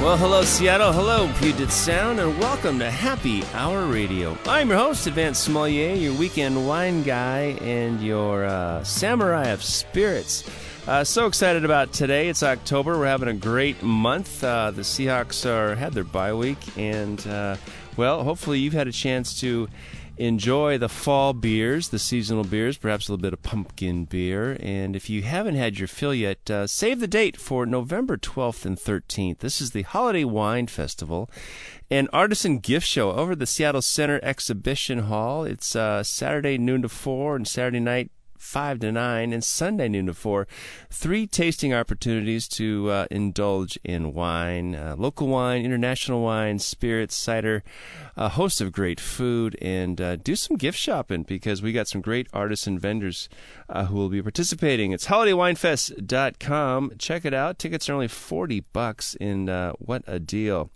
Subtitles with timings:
[0.00, 0.92] Well, hello, Seattle.
[0.92, 4.36] Hello, Puget Sound, and welcome to Happy Hour Radio.
[4.46, 10.48] I'm your host, Advanced Sommelier, your weekend wine guy, and your uh, samurai of spirits.
[10.86, 12.28] Uh, so excited about today.
[12.28, 12.98] It's October.
[12.98, 14.44] We're having a great month.
[14.44, 17.56] Uh, the Seahawks are had their bye week, and uh,
[17.96, 19.66] well, hopefully you've had a chance to
[20.16, 24.56] enjoy the fall beers, the seasonal beers, perhaps a little bit of pumpkin beer.
[24.60, 28.64] And if you haven't had your fill yet, uh, save the date for November 12th
[28.64, 29.38] and 13th.
[29.38, 31.30] This is the Holiday Wine Festival
[31.90, 35.44] and Artisan Gift Show over the Seattle Center Exhibition Hall.
[35.44, 40.06] It's uh, Saturday noon to 4 and Saturday night 5 to 9 and Sunday noon
[40.06, 40.46] to 4.
[40.90, 47.62] Three tasting opportunities to uh, indulge in wine, uh, local wine, international wine, spirits, cider,
[48.16, 52.00] a host of great food, and uh, do some gift shopping because we got some
[52.00, 53.28] great artisan vendors
[53.68, 54.92] uh, who will be participating.
[54.92, 56.92] It's holidaywinefest.com.
[56.98, 57.58] Check it out.
[57.58, 60.70] Tickets are only 40 bucks, and uh, what a deal.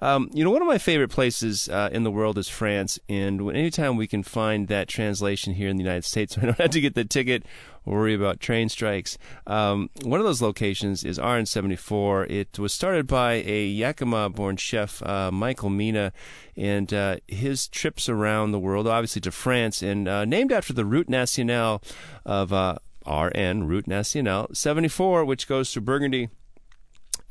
[0.00, 3.40] Um, you know, one of my favorite places uh, in the world is France, and
[3.50, 6.80] anytime we can find that translation here in the United States, I don't have to
[6.80, 7.44] get the ticket
[7.84, 9.18] worry about train strikes.
[9.46, 12.30] Um, one of those locations is RN74.
[12.30, 16.12] It was started by a Yakima born chef, uh, Michael Mina,
[16.56, 20.84] and uh, his trips around the world, obviously to France, and uh, named after the
[20.84, 21.82] Route Nationale
[22.24, 26.28] of uh, RN, Route Nationale 74, which goes through Burgundy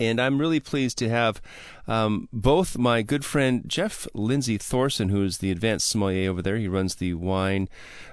[0.05, 1.41] and I'm really pleased to have
[1.87, 6.57] um, both my good friend Jeff Lindsay Thorson, who is the advanced sommelier over there.
[6.57, 7.67] He runs the wine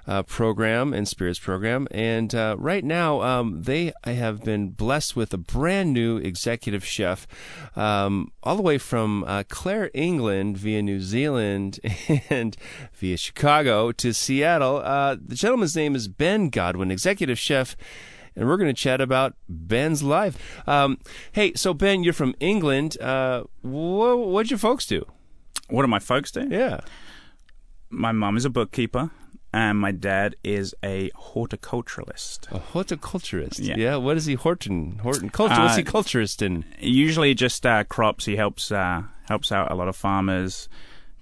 [0.06, 1.86] uh, program and spirits program.
[1.92, 7.28] And uh, right now, um, they have been blessed with a brand new executive chef,
[7.76, 11.78] um, all the way from uh, Clare, England, via New Zealand
[12.30, 12.56] and
[12.94, 14.78] via Chicago to Seattle.
[14.78, 17.76] Uh, the gentleman's name is Ben Godwin, executive chef
[18.40, 20.36] and we're going to chat about Ben's life.
[20.66, 20.98] Um,
[21.32, 23.00] hey, so Ben, you're from England.
[23.00, 25.04] Uh, wh- what'd your folks do?
[25.68, 26.48] What do my folks do?
[26.50, 26.80] Yeah.
[27.90, 29.10] My mum is a bookkeeper,
[29.52, 32.50] and my dad is a horticulturalist.
[32.50, 33.58] A horticulturist.
[33.60, 33.74] Yeah.
[33.76, 33.96] yeah.
[33.96, 34.34] What is he?
[34.34, 34.98] Horton.
[35.02, 35.28] Horton.
[35.30, 35.60] Culture.
[35.60, 36.64] What's he Uh, culturist in?
[36.78, 38.24] Usually just uh, crops.
[38.24, 40.68] He helps uh, helps out a lot of farmers.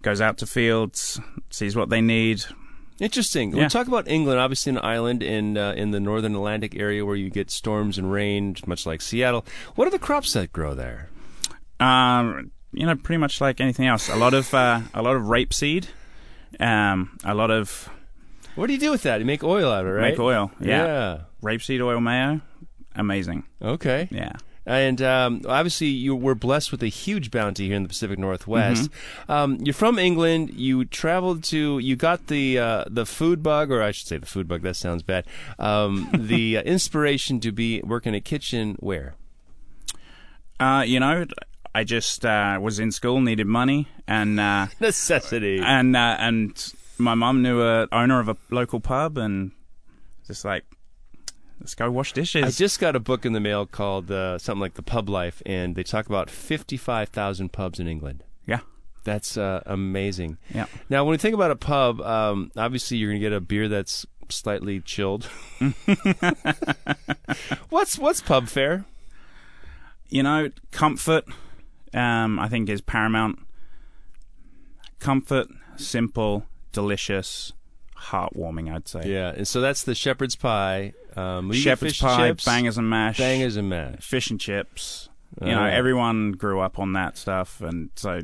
[0.02, 1.20] Goes out to fields,
[1.50, 2.44] sees what they need.
[3.00, 3.52] Interesting.
[3.54, 3.64] Yeah.
[3.64, 7.16] We talk about England, obviously an island in uh, in the northern Atlantic area where
[7.16, 9.44] you get storms and rain, much like Seattle.
[9.76, 11.08] What are the crops that grow there?
[11.80, 14.08] Um, you know, pretty much like anything else.
[14.08, 15.86] A lot of uh, a lot of rapeseed.
[16.58, 17.88] Um, a lot of
[18.56, 19.20] What do you do with that?
[19.20, 20.10] You make oil out of it, right?
[20.10, 20.50] make oil.
[20.60, 20.84] Yeah.
[20.86, 21.18] Yeah.
[21.42, 22.40] rapeseed oil mayo.
[22.96, 23.44] Amazing.
[23.62, 24.08] Okay.
[24.10, 24.32] Yeah.
[24.68, 28.90] And um, obviously, you were blessed with a huge bounty here in the Pacific Northwest.
[29.26, 30.50] Um, you're from England.
[30.52, 31.78] You traveled to.
[31.78, 34.60] You got the uh, the food bug, or I should say the food bug.
[34.60, 35.24] That sounds bad.
[35.58, 38.76] Um, the uh, inspiration to be working a kitchen.
[38.78, 39.14] Where?
[40.60, 41.24] Uh, you know,
[41.74, 45.60] I just uh, was in school, needed money, and uh, Necessity.
[45.64, 49.52] and uh, and my mum knew a owner of a local pub, and
[50.26, 50.64] just like,
[51.68, 52.44] let's go wash dishes.
[52.44, 55.42] I just got a book in the mail called uh, something like The Pub Life,
[55.44, 58.24] and they talk about 55,000 pubs in England.
[58.46, 58.60] yeah,
[59.04, 60.38] That's uh, amazing.
[60.54, 60.64] yeah.
[60.88, 63.68] Now, when we think about a pub, um, obviously you're going to get a beer
[63.68, 65.24] that's slightly chilled.
[67.68, 68.86] what's what's pub fare?
[70.08, 71.26] You know, comfort,
[71.92, 73.40] um, I think is paramount.
[75.00, 77.52] Comfort, simple, delicious,
[77.98, 78.72] heartwarming.
[78.74, 79.02] I'd say.
[79.06, 80.92] Yeah, and so that's the shepherd's pie.
[81.16, 84.00] Um, Shepherd's fish and pie, chips, bangers and mash, bangers and mash.
[84.02, 85.08] fish and chips.
[85.40, 88.20] You Uh, know, everyone grew up on that stuff, and so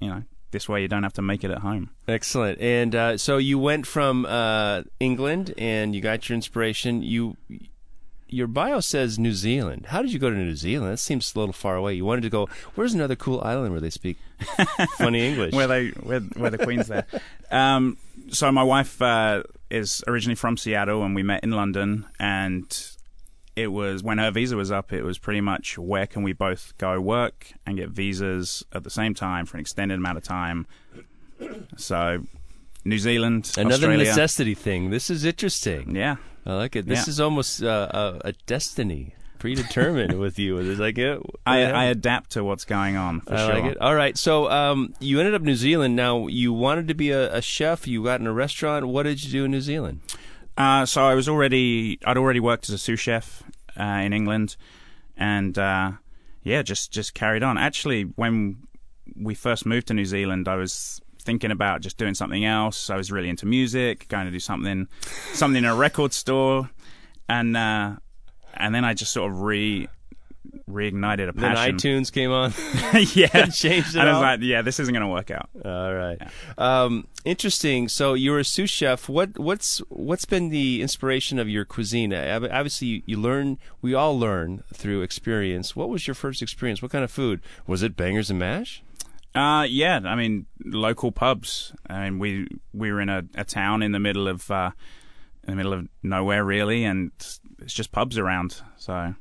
[0.00, 1.90] you know, this way you don't have to make it at home.
[2.08, 2.60] Excellent.
[2.60, 7.02] And uh, so you went from uh, England, and you got your inspiration.
[7.02, 7.36] You
[8.32, 9.86] your bio says New Zealand.
[9.90, 10.92] How did you go to New Zealand?
[10.92, 11.94] That seems a little far away.
[11.94, 12.48] You wanted to go.
[12.74, 14.16] Where's another cool island where they speak
[14.96, 15.52] funny English?
[15.54, 17.06] where they where, where the queen's there.
[17.50, 17.98] Um,
[18.30, 22.06] so my wife uh, is originally from Seattle, and we met in London.
[22.18, 22.64] And
[23.54, 24.90] it was when her visa was up.
[24.90, 28.90] It was pretty much where can we both go work and get visas at the
[28.90, 30.66] same time for an extended amount of time.
[31.76, 32.22] So
[32.86, 33.98] New Zealand, Another Australia.
[34.06, 34.88] necessity thing.
[34.90, 35.94] This is interesting.
[35.94, 36.86] Yeah, I like it.
[36.86, 37.10] This Yeah.
[37.10, 37.88] is almost uh,
[38.24, 40.58] a, a destiny predetermined with you.
[40.58, 41.62] It's like yeah, I.
[41.64, 43.54] I adapt to what's going on for I sure.
[43.54, 43.78] like it.
[43.80, 45.96] All right, so um, you ended up New Zealand.
[45.96, 47.86] Now you wanted to be a, a chef.
[47.86, 48.86] You got in a restaurant.
[48.86, 50.00] What did you do in New Zealand?
[50.56, 53.42] Uh, so I was already I'd already worked as a sous chef
[53.78, 54.56] uh, in England,
[55.16, 55.92] and uh,
[56.42, 57.56] yeah, just just carried on.
[57.58, 58.58] Actually, when
[59.16, 62.90] we first moved to New Zealand, I was thinking about just doing something else.
[62.90, 64.88] I was really into music, going to do something
[65.32, 66.70] something in a record store,
[67.28, 67.96] and uh,
[68.54, 69.88] and then I just sort of re
[70.68, 71.76] reignited a passion.
[71.76, 72.52] Then iTunes came on.
[73.14, 75.48] yeah, changed it and I was like, yeah, this isn't going to work out.
[75.64, 76.20] All right.
[76.58, 77.88] Um, interesting.
[77.88, 79.08] So you're a sous chef.
[79.08, 82.12] What what's what's been the inspiration of your cuisine?
[82.12, 83.58] Obviously, you, you learn.
[83.80, 85.76] We all learn through experience.
[85.76, 86.82] What was your first experience?
[86.82, 87.96] What kind of food was it?
[87.96, 88.82] Bangers and mash.
[89.34, 91.72] Uh, yeah, I mean, local pubs.
[91.88, 94.72] I mean, we we were in a, a town in the middle of uh,
[95.44, 97.12] in the middle of nowhere, really, and
[97.58, 98.60] it's just pubs around.
[98.76, 99.14] So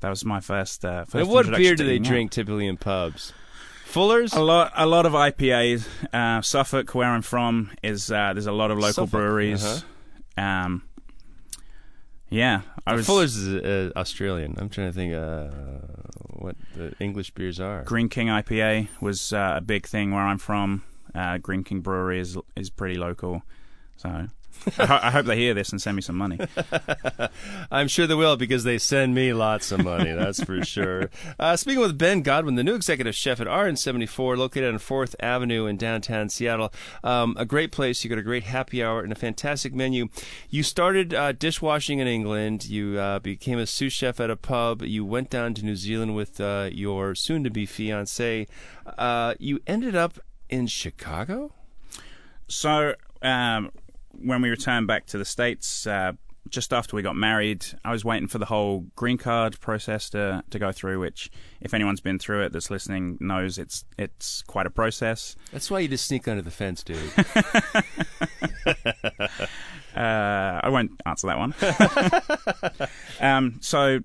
[0.00, 0.84] that was my first.
[0.84, 3.32] Uh, first what beer do they drink typically in pubs?
[3.84, 4.32] Fuller's.
[4.32, 5.86] A lot, a lot of IPAs.
[6.12, 9.64] Uh, Suffolk, where I'm from, is uh, there's a lot of local Suffolk, breweries.
[9.64, 10.42] uh-huh.
[10.42, 10.82] Um,
[12.28, 14.56] yeah, I was Fuller's is uh, Australian.
[14.58, 15.50] I'm trying to think uh,
[16.44, 17.82] what the English beers are.
[17.82, 20.84] Greene King IPA was uh, a big thing where I'm from.
[21.14, 23.42] Uh, Greene King Brewery is is pretty local,
[23.96, 24.28] so
[24.78, 26.38] I, ho- I hope they hear this and send me some money.
[27.70, 30.12] I'm sure they will because they send me lots of money.
[30.12, 31.10] That's for sure.
[31.38, 35.66] Uh, speaking with Ben Godwin, the new executive chef at RN74, located on Fourth Avenue
[35.66, 36.72] in downtown Seattle.
[37.02, 38.02] Um, a great place.
[38.04, 40.08] You got a great happy hour and a fantastic menu.
[40.50, 42.66] You started uh, dishwashing in England.
[42.66, 44.82] You uh, became a sous chef at a pub.
[44.82, 48.46] You went down to New Zealand with uh, your soon-to-be fiance.
[48.98, 50.18] Uh, you ended up
[50.48, 51.52] in Chicago.
[52.48, 53.70] So um,
[54.22, 56.12] when we returned back to the states, uh,
[56.48, 60.44] just after we got married, I was waiting for the whole green card process to
[60.50, 61.00] to go through.
[61.00, 61.30] Which,
[61.60, 65.36] if anyone's been through it that's listening, knows it's it's quite a process.
[65.52, 66.98] That's why you just sneak under the fence, dude.
[69.94, 71.54] Uh, I won't answer that one.
[73.20, 74.00] um, so,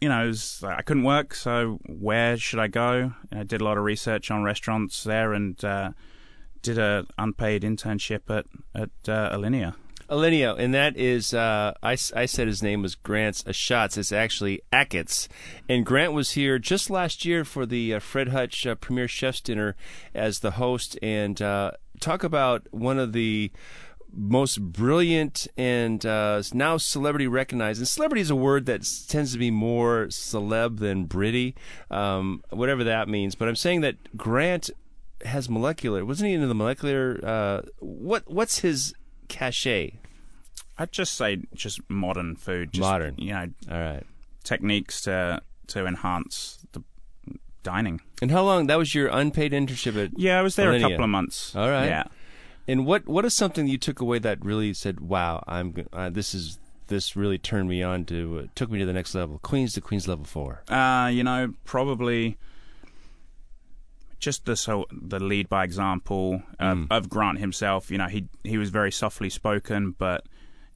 [0.00, 1.34] you know, was, I couldn't work.
[1.34, 3.12] So, where should I go?
[3.30, 5.90] I did a lot of research on restaurants there, and uh,
[6.62, 9.74] did a unpaid internship at at uh, Alinea.
[10.10, 13.96] Alinea, and that is, uh, I, I said his name was Grant's Shots.
[13.96, 15.28] It's actually Achatz.
[15.68, 19.40] And Grant was here just last year for the uh, Fred Hutch uh, Premier Chef's
[19.40, 19.76] Dinner
[20.12, 20.98] as the host.
[21.00, 23.52] And uh, talk about one of the
[24.12, 27.78] most brilliant and uh, now celebrity recognized.
[27.80, 31.54] And celebrity is a word that tends to be more celeb than Britty,
[31.88, 33.36] um, whatever that means.
[33.36, 34.70] But I'm saying that Grant
[35.24, 36.04] has molecular.
[36.04, 37.20] Wasn't he into the molecular?
[37.22, 38.94] Uh, what What's his
[39.28, 39.98] cachet?
[40.78, 43.14] I'd just say just modern food, just, Modern.
[43.18, 44.04] You know, All right.
[44.44, 46.82] techniques to to enhance the
[47.62, 48.00] dining.
[48.22, 48.66] And how long?
[48.66, 50.18] That was your unpaid internship at.
[50.18, 50.78] Yeah, I was there Alinea.
[50.78, 51.54] a couple of months.
[51.54, 51.86] All right.
[51.86, 52.04] Yeah.
[52.66, 56.34] And what what is something you took away that really said, "Wow, I'm uh, this
[56.34, 59.74] is this really turned me on to uh, took me to the next level, Queens
[59.74, 60.62] to Queens level four.
[60.68, 62.36] Uh, you know, probably
[64.20, 66.86] just the so the lead by example of, Mm.
[66.90, 67.90] of Grant himself.
[67.90, 70.24] You know, he he was very softly spoken, but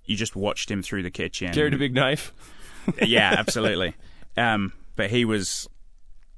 [0.05, 1.53] you just watched him through the kitchen.
[1.53, 2.33] Carried a big knife.
[3.03, 3.95] yeah, absolutely.
[4.37, 5.69] Um, but he was,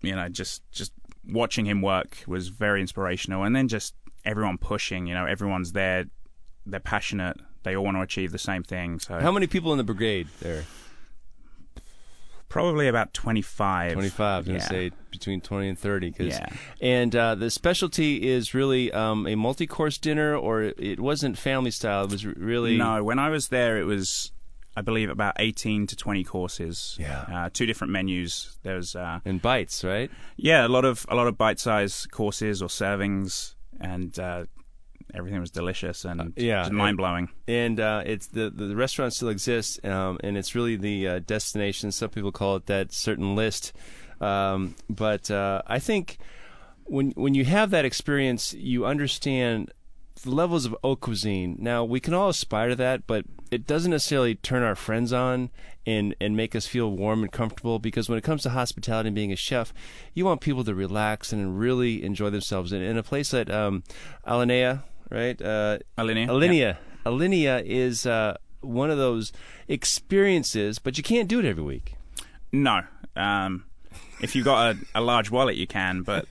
[0.03, 0.93] you know, just just
[1.29, 3.95] watching him work was very inspirational, and then just
[4.25, 5.07] everyone pushing.
[5.07, 6.05] You know, everyone's there,
[6.67, 7.37] they're passionate.
[7.63, 9.01] They all want to achieve the same thing.
[9.01, 10.65] So How many people in the brigade there?
[12.57, 13.93] Probably about twenty five.
[13.93, 14.49] Twenty five.
[14.49, 14.69] I was Yeah.
[14.69, 16.11] gonna say between twenty and thirty.
[16.13, 16.47] Cause, Yeah.
[16.81, 21.71] And uh, the specialty is really um, a multi course dinner, or it wasn't family
[21.71, 22.05] style.
[22.05, 24.33] It was really No, when I was there, it was,
[24.77, 26.97] I believe, about 18 to 20 courses.
[27.01, 27.25] Yeah.
[27.33, 28.59] Uh, two different menus.
[28.63, 30.11] There was, uh, in bites, right?
[30.37, 34.45] yeah, a lot of a lot of bite-sized courses or servings, and uh,
[35.15, 37.29] everything was delicious and yeah, mind-blowing.
[37.47, 41.93] and uh, it's the, the restaurant still exists, um, and it's really the uh, destination.
[41.93, 43.73] Some people call it that certain list,
[44.21, 46.19] um, but uh, I think
[46.85, 49.73] when when you have that experience, you understand
[50.23, 51.57] the levels of haute cuisine.
[51.59, 55.51] Now we can all aspire to that, but it doesn't necessarily turn our friends on
[55.85, 57.79] and and make us feel warm and comfortable.
[57.79, 59.75] Because when it comes to hospitality and being a chef,
[60.15, 62.73] you want people to relax and really enjoy themselves.
[62.73, 63.83] And in a place like um,
[64.27, 65.41] Alinea, right?
[65.41, 66.29] Uh, Alinea?
[66.29, 66.77] Alinea.
[67.05, 69.33] Alinea is uh, one of those
[69.69, 71.95] experiences, but you can't do it every week.
[72.53, 72.83] No.
[73.15, 73.65] Um,
[74.21, 76.27] if you've got a, a large wallet, you can, but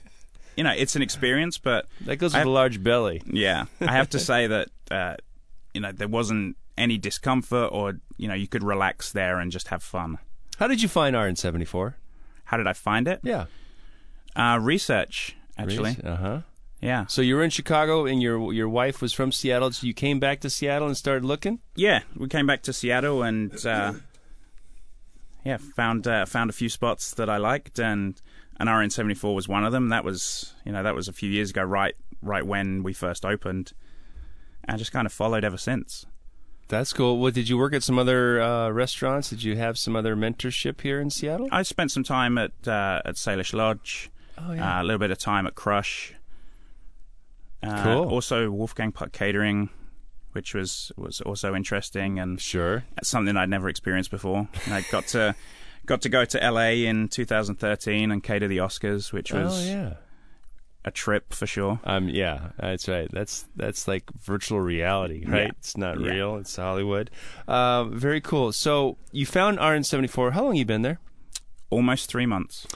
[0.56, 1.58] you know it's an experience.
[1.58, 3.22] But That goes with have- a large belly.
[3.26, 5.16] yeah, I have to say that uh,
[5.74, 9.68] you know there wasn't any discomfort, or you know you could relax there and just
[9.68, 10.18] have fun.
[10.58, 11.94] How did you find RN74?
[12.44, 13.20] How did I find it?
[13.22, 13.46] Yeah.
[14.34, 15.96] Uh, research, actually.
[16.04, 16.40] Uh huh.
[16.80, 17.06] Yeah.
[17.06, 19.72] So you were in Chicago, and your your wife was from Seattle.
[19.72, 21.60] So you came back to Seattle and started looking.
[21.74, 23.94] Yeah, we came back to Seattle and uh,
[25.44, 28.20] yeah, found uh, found a few spots that I liked, and
[28.58, 29.88] an RN74 was one of them.
[29.90, 33.24] That was you know that was a few years ago, right right when we first
[33.24, 33.72] opened,
[34.64, 36.04] and just kind of followed ever since.
[36.68, 37.18] That's cool.
[37.18, 39.30] What did you work at some other uh, restaurants?
[39.30, 41.48] Did you have some other mentorship here in Seattle?
[41.52, 45.18] I spent some time at uh, at Salish Lodge, Oh uh, a little bit of
[45.18, 46.12] time at Crush.
[47.66, 48.08] Uh, Cool.
[48.08, 49.70] Also, Wolfgang Puck Catering,
[50.32, 52.84] which was was also interesting and sure.
[53.02, 54.48] Something I'd never experienced before.
[54.64, 55.34] And I got to
[55.86, 59.92] got to go to LA in 2013 and cater the Oscars, which was oh yeah.
[60.84, 61.80] a trip for sure.
[61.84, 63.08] Um, yeah, that's right.
[63.12, 65.42] That's that's like virtual reality, right?
[65.42, 65.48] Yeah.
[65.58, 66.10] It's not Yeah.
[66.10, 66.36] real.
[66.36, 67.10] It's Hollywood.
[67.48, 68.52] Uh, very cool.
[68.52, 70.32] So you found RN74.
[70.32, 70.98] How long you been there?
[71.70, 72.66] Almost three months.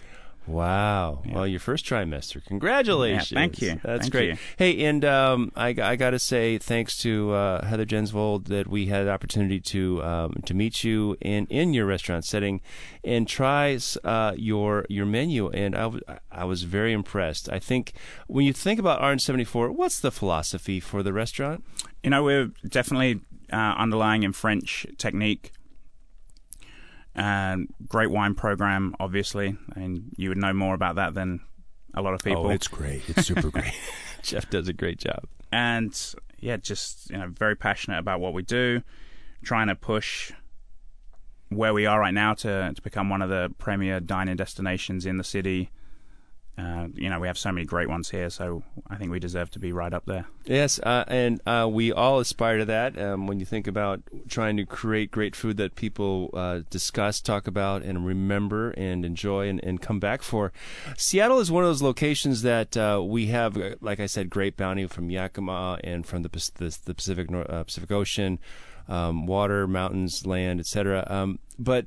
[0.51, 1.23] Wow.
[1.31, 2.45] Well, your first trimester.
[2.45, 3.31] Congratulations.
[3.33, 3.81] Yeah, thank you.
[3.83, 4.29] That's Thank great.
[4.31, 4.37] you.
[4.57, 8.87] Hey, and um, I, I got to say thanks to uh, Heather Jensvold that we
[8.87, 12.61] had the opportunity to um, to meet you in, in your restaurant setting
[13.05, 16.03] and try uh, your your menu, and I, w-
[16.33, 17.49] I was very impressed.
[17.51, 17.93] I think
[18.27, 21.65] when you think about RN74, what's the philosophy for the restaurant?
[22.03, 23.21] You know, we're definitely
[23.53, 25.53] uh, underlying in French technique.
[27.15, 31.41] And great wine program, obviously, and you would know more about that than
[31.95, 32.47] a lot of oh, people.
[32.47, 33.03] Oh, it's great.
[33.09, 33.73] It's super great.
[34.23, 35.25] Jeff does a great job.
[35.51, 38.83] and yeah, just you know, very passionate about what we do,
[39.43, 40.33] trying to push
[41.51, 45.19] where we are right now to to become one of the premier dining destinations in
[45.19, 45.71] the city.
[46.61, 49.51] Uh, you know, we have so many great ones here, so I think we deserve
[49.53, 50.27] to be right up there.
[50.45, 53.01] Yes, uh, and uh, we all aspire to that.
[53.01, 57.47] Um, when you think about trying to create great food that people uh, discuss, talk
[57.47, 60.53] about, and remember and enjoy and, and come back for,
[60.97, 64.57] Seattle is one of those locations that uh, we have, uh, like I said, great
[64.57, 68.39] bounty from Yakima and from the the, the Pacific Pacific Ocean,
[68.89, 71.07] um, water, mountains, land, etc.
[71.09, 71.87] Um, but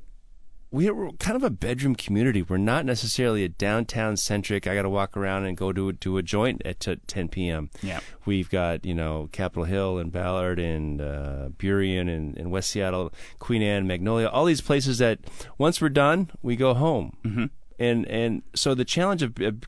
[0.74, 2.42] we're kind of a bedroom community.
[2.42, 4.66] We're not necessarily a downtown centric.
[4.66, 7.30] I got to walk around and go to a, to a joint at t- 10
[7.30, 7.70] p.m.
[7.84, 8.00] Yeah.
[8.26, 13.14] We've got you know Capitol Hill and Ballard and uh, Burien and, and West Seattle,
[13.38, 15.20] Queen Anne, Magnolia, all these places that
[15.60, 17.18] once we're done, we go home.
[17.24, 17.46] Mm-hmm.
[17.78, 19.62] And and so the challenge of, of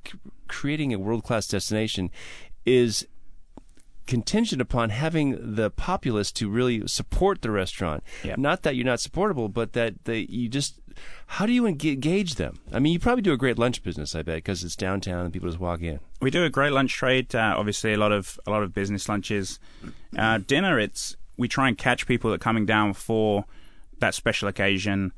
[0.47, 2.09] creating a world class destination
[2.65, 3.05] is
[4.07, 8.03] contingent upon having the populace to really support the restaurant.
[8.23, 8.37] Yep.
[8.37, 10.79] Not that you're not supportable, but that they, you just
[11.27, 12.59] how do you engage them?
[12.71, 15.33] I mean, you probably do a great lunch business, I bet, because it's downtown and
[15.33, 15.99] people just walk in.
[16.21, 17.33] We do a great lunch trade.
[17.33, 19.59] Uh, obviously, a lot of a lot of business lunches.
[20.17, 23.45] Uh, dinner, it's we try and catch people that are coming down for
[23.99, 25.11] that special occasion,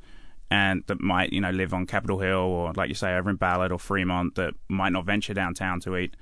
[0.50, 3.36] and that might you know live on Capitol Hill or like you say over in
[3.36, 6.16] Ballard or Fremont that might not venture downtown to eat.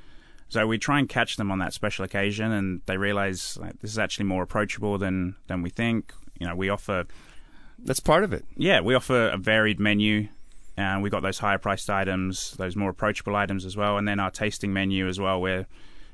[0.49, 3.91] So we try and catch them on that special occasion, and they realize like, this
[3.91, 6.13] is actually more approachable than than we think.
[6.39, 7.07] You know, we offer
[7.87, 8.45] That's part of it.
[8.57, 10.29] yeah, we offer a varied menu.
[10.79, 14.07] Uh, and we got those higher priced items, those more approachable items as well, and
[14.07, 15.67] then our tasting menu as well, where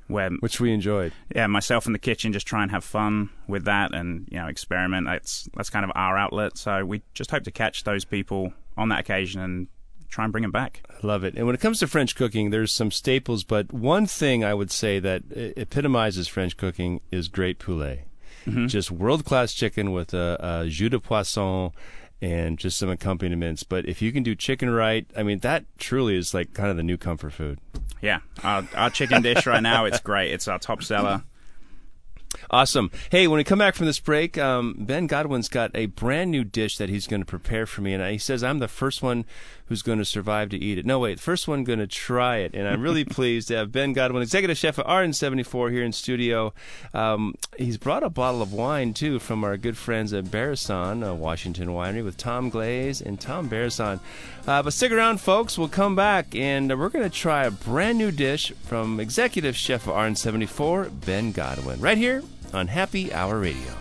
[0.06, 1.12] where Which we enjoyed.
[1.34, 4.46] yeah, myself in the kitchen just try and have fun with that and you know
[4.46, 5.06] experiment.
[5.08, 6.56] That's that's kind of our outlet.
[6.58, 9.66] So we just hope to catch those people on that occasion and
[10.08, 10.82] try and bring them back.
[10.90, 11.34] I love it.
[11.34, 14.70] And when it comes to French cooking, there's some staples, but one thing I would
[14.70, 15.22] say that
[15.56, 18.02] epitomizes French cooking is great poulet.
[18.66, 21.70] Just world class chicken with a, a jus de poisson
[22.20, 23.64] and just some accompaniments.
[23.64, 26.76] But if you can do chicken right, I mean, that truly is like kind of
[26.76, 27.58] the new comfort food.
[28.00, 30.32] Yeah, our, our chicken dish right now, it's great.
[30.32, 31.22] It's our top seller.
[32.50, 32.90] Awesome.
[33.10, 36.44] Hey, when we come back from this break, um, Ben Godwin's got a brand new
[36.44, 39.24] dish that he's going to prepare for me, and he says I'm the first one
[39.72, 40.84] who's going to survive to eat it.
[40.84, 43.94] No, wait, first one going to try it, and I'm really pleased to have Ben
[43.94, 46.52] Godwin, executive chef at RN74, here in studio.
[46.92, 51.14] Um, he's brought a bottle of wine too from our good friends at Barrison, uh,
[51.14, 53.98] Washington Winery, with Tom Glaze and Tom Barrison.
[54.46, 55.56] Uh, but stick around, folks.
[55.56, 59.86] We'll come back, and we're going to try a brand new dish from executive chef
[59.86, 63.72] of RN74, Ben Godwin, right here on Happy Hour Radio.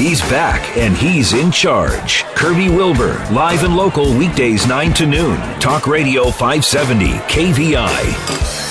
[0.00, 2.24] He's back and he's in charge.
[2.34, 5.36] Kirby Wilbur, live and local weekdays 9 to noon.
[5.60, 8.00] Talk Radio 570, KVI.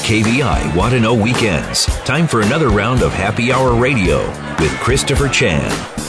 [0.04, 1.86] KVI Want to Know Weekends.
[2.04, 4.28] Time for another round of Happy Hour Radio
[4.60, 6.09] with Christopher Chan.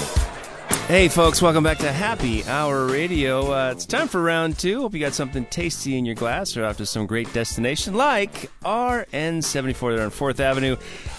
[0.91, 3.53] Hey, folks, welcome back to Happy Hour Radio.
[3.53, 4.81] Uh, it's time for round two.
[4.81, 8.51] Hope you got something tasty in your glass or off to some great destination like
[8.65, 10.77] RN74 there on 4th Avenue.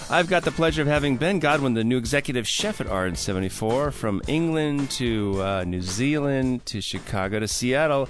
[0.10, 4.22] I've got the pleasure of having Ben Godwin, the new executive chef at RN74, from
[4.28, 8.10] England to uh, New Zealand to Chicago to Seattle.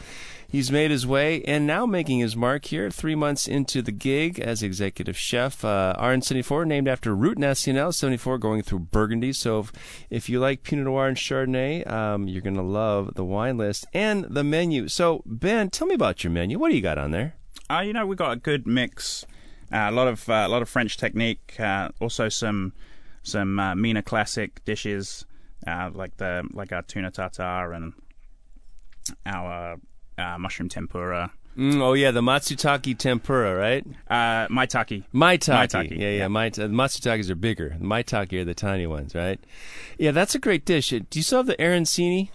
[0.52, 4.38] He's made his way and now making his mark here, three months into the gig
[4.38, 5.64] as executive chef.
[5.64, 9.32] Uh, RN74, named after Route Nationale 74, going through Burgundy.
[9.32, 9.72] So if,
[10.10, 13.86] if you like Pinot Noir and Chardonnay, um, you're going to love the wine list
[13.94, 14.90] and the menu.
[14.90, 16.60] So, Ben, tell me about your menu.
[16.60, 17.36] What do you got on there?
[17.70, 19.26] Uh, you know, we've got a good mix.
[19.72, 21.58] Uh, a lot of uh, a lot of French technique.
[21.58, 22.74] Uh, also some
[23.24, 25.26] some uh, Mina classic dishes
[25.68, 27.94] uh, like the like our tuna tartare and
[29.26, 29.78] our
[30.18, 31.32] uh, mushroom tempura.
[31.58, 33.86] Mm, oh yeah, the matsutake tempura, right?
[34.10, 35.04] Uh, maitake.
[35.14, 35.70] Maitake.
[35.70, 36.18] Maitake, Yeah, yeah.
[36.20, 36.28] yeah.
[36.30, 37.76] Mait- uh, matsutakes are bigger.
[37.78, 39.38] The maitake are the tiny ones, right?
[39.98, 40.92] Yeah, that's a great dish.
[40.92, 42.30] Do you still have the arancini?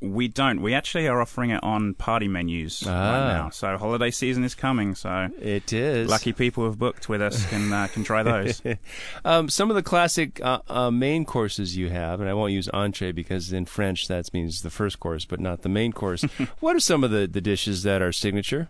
[0.00, 0.62] We don't.
[0.62, 2.90] We actually are offering it on party menus Ah.
[2.90, 3.50] right now.
[3.50, 4.94] So holiday season is coming.
[4.94, 6.08] So It is.
[6.08, 8.62] lucky people who've booked with us can uh, can try those.
[9.24, 12.68] Um, some of the classic uh, uh, main courses you have, and I won't use
[12.68, 16.22] entree because in French that means the first course, but not the main course.
[16.60, 18.68] what are some of the, the dishes that are signature?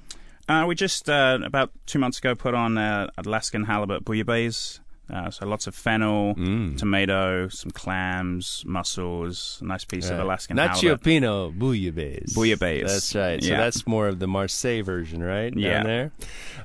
[0.48, 4.80] Uh, we just uh, about two months ago put on uh, Alaskan halibut bouillabaisse.
[5.12, 6.76] Uh, so lots of fennel, Mm.
[6.76, 11.02] tomato, some clams, mussels, a nice piece of Alaskan Nacho.
[11.02, 12.34] Pino bouillabaisse.
[12.34, 12.86] Bouillabaisse.
[12.86, 13.42] That's right.
[13.42, 15.50] So that's more of the Marseille version, right?
[15.52, 15.82] Down Yeah.
[15.82, 16.12] there.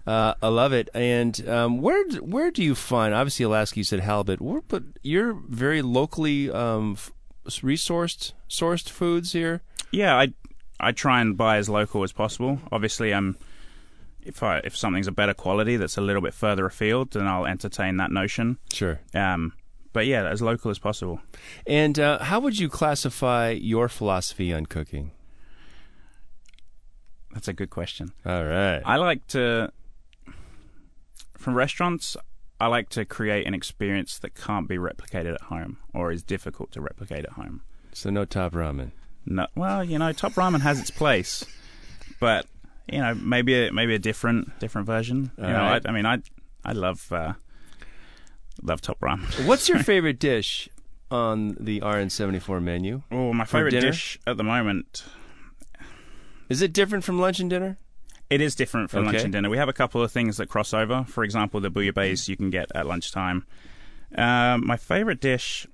[0.06, 0.90] Uh, I love it.
[0.94, 3.14] And um, where where do you find?
[3.14, 3.80] Obviously, Alaska.
[3.80, 4.42] You said halibut.
[4.42, 7.12] Where, but you're very locally um, f-
[7.62, 9.62] resourced sourced foods here.
[9.92, 10.34] Yeah, I
[10.80, 12.60] I try and buy as local as possible.
[12.72, 13.38] Obviously, I'm
[14.26, 17.46] if I if something's a better quality that's a little bit further afield, then I'll
[17.46, 18.58] entertain that notion.
[18.72, 19.00] Sure.
[19.14, 19.54] Um,
[19.94, 21.22] but yeah, as local as possible.
[21.68, 25.12] And uh, how would you classify your philosophy on cooking?
[27.34, 28.12] That's a good question.
[28.26, 28.82] All right.
[28.86, 29.72] I like to
[31.38, 32.18] from restaurants.
[32.60, 36.72] I like to create an experience that can't be replicated at home or is difficult
[36.74, 37.62] to replicate at home.
[37.92, 38.92] So no top ramen.
[39.26, 41.46] No, well, you know, top ramen has its place,
[42.20, 42.46] but
[42.92, 45.32] you know, maybe a, maybe a different different version.
[45.38, 45.86] You All know, right.
[45.86, 46.20] I, I mean, I
[46.66, 47.34] I love uh,
[48.62, 49.46] love top ramen.
[49.48, 50.70] What's your favorite dish
[51.12, 53.04] on the RN74 menu?
[53.12, 55.06] Oh, my favorite dish at the moment.
[56.50, 57.78] Is it different from lunch and dinner?
[58.30, 59.50] It is different from lunch and dinner.
[59.50, 61.04] We have a couple of things that cross over.
[61.04, 63.46] For example, the bouillabaisse you can get at lunchtime.
[64.16, 65.68] Uh, my favorite dish,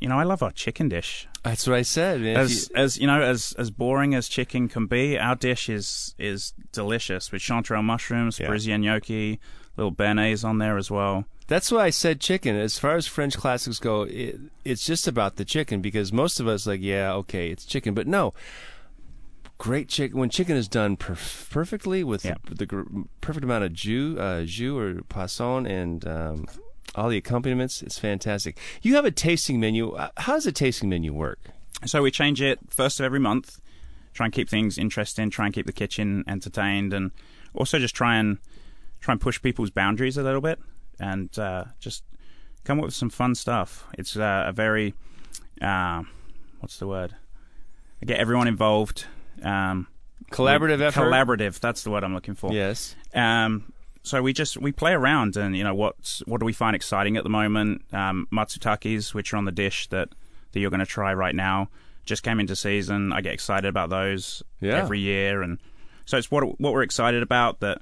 [0.00, 1.26] you know, I love our chicken dish.
[1.42, 2.20] That's what I said.
[2.20, 2.36] man.
[2.36, 6.14] As you- as you know, as as boring as chicken can be, our dish is
[6.18, 8.46] is delicious with chanterelle mushrooms, Yeah.
[8.46, 9.40] Parisian gnocchi,
[9.76, 11.24] little béarnaise on there as well.
[11.48, 12.56] That's why I said chicken.
[12.56, 16.46] As far as French classics go, it, it's just about the chicken because most of
[16.46, 18.32] us like, yeah, okay, it's chicken, but no.
[19.58, 22.34] Great chicken when chicken is done perf- perfectly with Yeah.
[22.48, 22.82] the, the gr-
[23.20, 26.46] perfect amount of jus, uh, jus or poisson, and um,
[26.94, 27.82] all the accompaniments.
[27.82, 28.58] It's fantastic.
[28.82, 29.92] You have a tasting menu.
[29.92, 31.38] Uh, How does a tasting menu work?
[31.86, 33.60] So we change it first of every month.
[34.14, 35.30] Try and keep things interesting.
[35.30, 37.10] Try and keep the kitchen entertained, and
[37.54, 38.38] also just try and
[39.00, 40.60] try and push people's boundaries a little bit,
[41.00, 42.04] and uh, just
[42.64, 43.86] come up with some fun stuff.
[43.98, 44.94] It's uh, a very
[45.62, 46.02] uh,
[46.60, 47.14] what's the word?
[48.02, 49.06] I get everyone involved.
[49.42, 49.86] Um,
[50.30, 51.00] Collaborative effort.
[51.00, 51.60] Collaborative.
[51.60, 52.52] That's the word I'm looking for.
[52.52, 52.94] Yes.
[53.14, 53.72] Um,
[54.02, 57.16] so we just we play around, and you know what what do we find exciting
[57.16, 57.82] at the moment?
[57.92, 60.08] Um, matsutakis, which are on the dish that
[60.52, 61.68] that you're going to try right now,
[62.04, 63.12] just came into season.
[63.12, 64.76] I get excited about those Yeah.
[64.82, 65.58] every year, and
[66.04, 67.80] so it's what what we're excited about that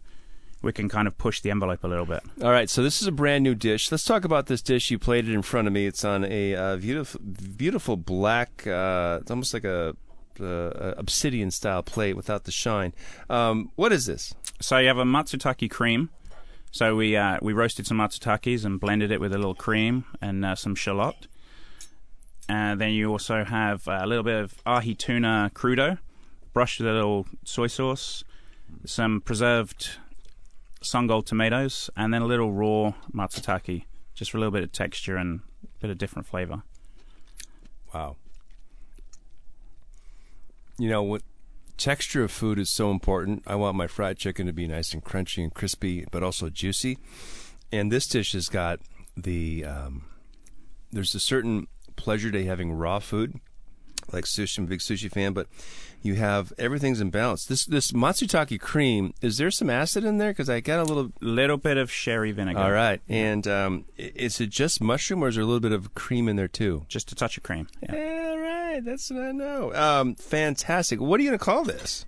[0.62, 2.22] we can kind of push the envelope a little bit.
[2.42, 3.90] All right, so this is a brand new dish.
[3.90, 4.90] Let's talk about this dish.
[4.90, 5.86] You played it in front of me.
[5.86, 7.18] It's on a uh, beautiful,
[7.56, 8.66] beautiful black.
[8.66, 9.96] Uh, it's almost like a,
[10.38, 12.92] uh, obsidian style plate without the shine.
[13.30, 14.34] Um, what is this?
[14.60, 16.10] So you have a matsutake cream.
[16.70, 20.44] So we uh, we roasted some matsutakis and blended it with a little cream and
[20.44, 21.26] uh, some shallot.
[22.48, 25.98] And then you also have a little bit of ahi tuna crudo,
[26.52, 28.22] brushed with a little soy sauce,
[28.84, 29.98] some preserved
[30.82, 35.16] sungold tomatoes, and then a little raw matsutake, just for a little bit of texture
[35.16, 36.62] and a bit of different flavor.
[37.94, 38.16] Wow.
[40.78, 41.22] You know what?
[41.80, 43.42] Texture of food is so important.
[43.46, 46.98] I want my fried chicken to be nice and crunchy and crispy, but also juicy.
[47.72, 48.80] And this dish has got
[49.16, 49.64] the.
[49.64, 50.04] Um,
[50.92, 53.40] there's a certain pleasure to having raw food,
[54.12, 54.58] like sushi.
[54.58, 55.46] I'm a big sushi fan, but
[56.02, 57.46] you have everything's in balance.
[57.46, 60.32] This this matsutake cream is there some acid in there?
[60.32, 62.60] Because I got a little little bit of sherry vinegar.
[62.60, 65.94] All right, and um, is it just mushroom or is there a little bit of
[65.94, 66.84] cream in there too?
[66.88, 67.68] Just a touch of cream.
[67.82, 68.39] Yeah.
[68.70, 69.74] Right, that's what I know.
[69.74, 71.00] Um, fantastic.
[71.00, 72.06] What are you going to call this?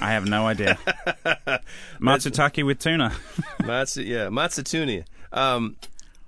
[0.00, 0.78] I have no idea.
[2.00, 3.12] Matsutake with tuna.
[3.64, 5.04] Matsu, yeah, matsutune.
[5.32, 5.76] Um,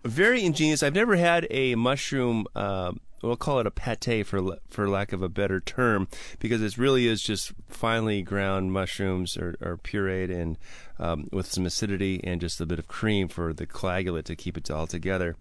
[0.05, 0.83] very ingenious.
[0.83, 2.47] I've never had a mushroom.
[2.57, 6.09] Uh, we'll call it a pate for for lack of a better term,
[6.41, 10.59] because it really is just finely ground mushrooms or, or pureed and
[10.99, 14.57] um, with some acidity and just a bit of cream for the coagulate to keep
[14.57, 15.37] it all together.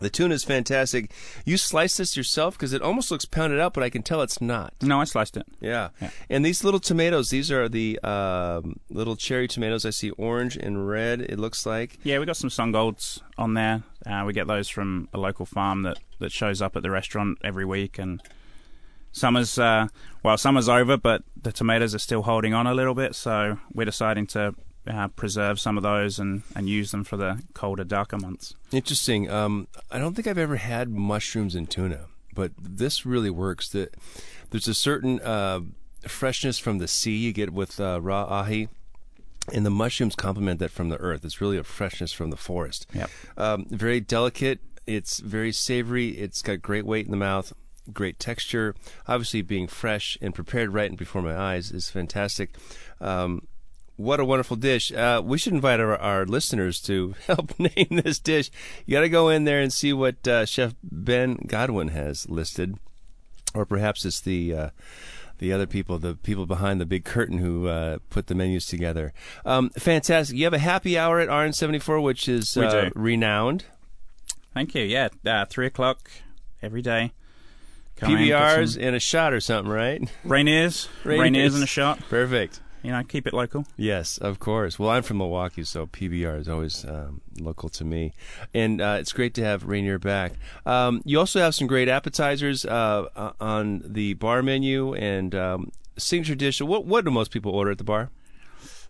[0.00, 1.10] The tuna is fantastic.
[1.44, 4.40] You sliced this yourself because it almost looks pounded out, but I can tell it's
[4.40, 4.74] not.
[4.80, 5.46] No, I sliced it.
[5.60, 5.88] Yeah.
[6.00, 6.10] yeah.
[6.30, 9.84] And these little tomatoes, these are the uh, little cherry tomatoes.
[9.84, 11.98] I see orange and red, it looks like.
[12.02, 13.82] Yeah, we got some sun golds on there.
[14.06, 17.38] Uh, we get those from a local farm that, that shows up at the restaurant
[17.42, 17.98] every week.
[17.98, 18.22] And
[19.10, 19.88] summer's, uh,
[20.22, 23.14] well, summer's over, but the tomatoes are still holding on a little bit.
[23.14, 24.54] So we're deciding to
[24.88, 28.54] uh, preserve some of those and, and use them for the colder, darker months.
[28.72, 29.30] Interesting.
[29.30, 33.68] Um, I don't think I've ever had mushrooms in tuna, but this really works.
[33.68, 33.90] The,
[34.50, 35.60] there's a certain uh,
[36.02, 38.68] freshness from the sea you get with uh, raw ahi.
[39.52, 41.24] And the mushrooms complement that from the earth.
[41.24, 42.86] It's really a freshness from the forest.
[42.92, 43.10] Yep.
[43.38, 44.60] Um, very delicate.
[44.86, 46.08] It's very savory.
[46.10, 47.54] It's got great weight in the mouth
[47.92, 48.74] great texture.
[49.06, 52.54] Obviously, being fresh and prepared right before my eyes is fantastic.
[53.00, 53.46] Um,
[53.98, 54.92] what a wonderful dish.
[54.92, 58.50] Uh, we should invite our, our, listeners to help name this dish.
[58.86, 62.78] You got to go in there and see what uh, Chef Ben Godwin has listed,
[63.54, 64.70] or perhaps it's the uh,
[65.38, 69.12] the other people, the people behind the big curtain who uh, put the menus together.
[69.44, 70.36] Um, fantastic.
[70.36, 73.64] You have a happy hour at RN74, which is uh, renowned.
[74.54, 74.84] Thank you.
[74.84, 76.08] Yeah, uh, three o'clock
[76.62, 77.12] every day.
[77.96, 80.00] Come PBRs and a shot or something, right?
[80.24, 81.98] Rainiers, Rainiers, Rainiers and a shot.
[82.08, 83.66] Perfect you know, keep it local.
[83.76, 84.78] Yes, of course.
[84.78, 88.12] Well, I'm from Milwaukee, so PBR is always um, local to me,
[88.54, 90.32] and uh, it's great to have Rainier back.
[90.64, 96.34] Um, you also have some great appetizers uh, on the bar menu and um, signature
[96.34, 96.60] dish.
[96.60, 98.10] What what do most people order at the bar?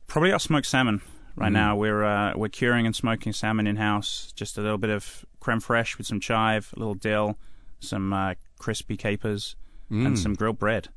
[0.06, 1.00] Probably our smoked salmon.
[1.36, 1.54] Right mm.
[1.54, 4.32] now, we're uh, we're curing and smoking salmon in house.
[4.34, 7.38] Just a little bit of creme fraiche with some chive, a little dill,
[7.80, 9.56] some uh, crispy capers,
[9.90, 10.04] mm.
[10.04, 10.88] and some grilled bread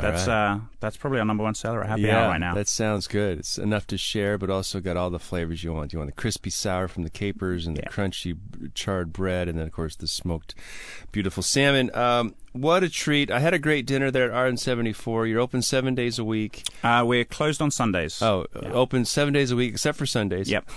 [0.00, 0.52] that's right.
[0.52, 2.54] uh, that's probably our number one seller at Happy yeah, Hour right now.
[2.54, 3.38] That sounds good.
[3.38, 5.92] It's enough to share, but also got all the flavors you want.
[5.92, 7.84] You want the crispy sour from the capers and yeah.
[7.84, 8.36] the crunchy
[8.74, 10.54] charred bread, and then of course the smoked,
[11.12, 11.94] beautiful salmon.
[11.94, 13.30] Um, what a treat!
[13.30, 15.28] I had a great dinner there at RN74.
[15.28, 16.64] You're open seven days a week.
[16.82, 18.20] Uh, we're closed on Sundays.
[18.20, 18.72] Oh, yeah.
[18.72, 20.50] open seven days a week except for Sundays.
[20.50, 20.68] Yep.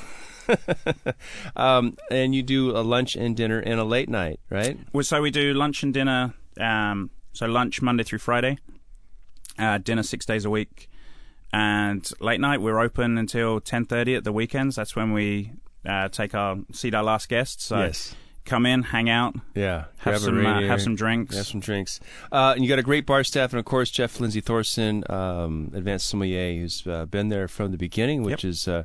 [1.56, 4.80] um, and you do a lunch and dinner and a late night, right?
[4.93, 6.34] Well, so we do lunch and dinner.
[6.60, 8.58] Um, so lunch Monday through Friday
[9.58, 10.89] uh, dinner six days a week,
[11.54, 14.76] and late night we're open until ten thirty at the weekends.
[14.76, 15.54] That's when we
[15.86, 17.63] uh, take our seat our last guests.
[17.63, 18.15] So yes
[18.48, 22.00] come in, hang out, yeah, have some uh, have some drinks, have some drinks.
[22.32, 25.72] Uh, and you got a great bar staff, and of course Jeff Lindsay Thorson, um,
[25.76, 28.50] advanced sommelier, who's uh, been there from the beginning, which yep.
[28.50, 28.84] is uh,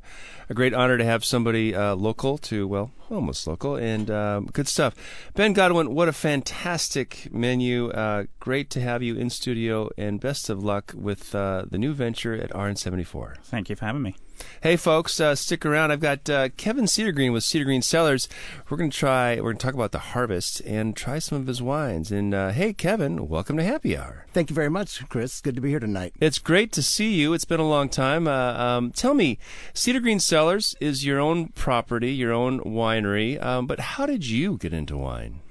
[0.50, 4.68] a great honor to have somebody uh, local to well, almost local, and um, good
[4.68, 4.94] stuff.
[5.34, 7.90] Ben Godwin, what a fantastic menu!
[7.90, 12.34] Uh, great to have you in studio, and best of luck with the new venture
[12.34, 13.38] at RN74.
[13.44, 14.16] Thank you for having me.
[14.62, 15.90] Hey, folks, uh, stick around.
[15.90, 18.28] I've got uh, Kevin Cedergreen with Cedergreen Cellars.
[18.68, 21.46] We're going to try, we're going to talk about the harvest and try some of
[21.46, 22.10] his wines.
[22.10, 24.26] And uh, hey, Kevin, welcome to Happy Hour.
[24.32, 25.40] Thank you very much, Chris.
[25.40, 26.14] Good to be here tonight.
[26.20, 27.34] It's great to see you.
[27.34, 28.26] It's been a long time.
[28.26, 29.38] Uh, um, tell me,
[29.74, 34.72] Cedergreen Cellars is your own property, your own winery, um, but how did you get
[34.72, 35.41] into wine?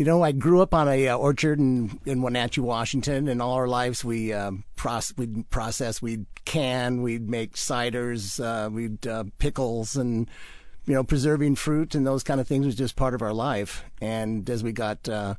[0.00, 3.52] You know, I grew up on a uh, orchard in, in Wenatchee, Washington, and all
[3.52, 9.24] our lives we um, proce- we'd process, we'd can, we'd make ciders, uh, we'd uh,
[9.38, 10.26] pickles, and
[10.86, 13.84] you know, preserving fruit and those kind of things was just part of our life.
[14.00, 15.34] And as we got uh,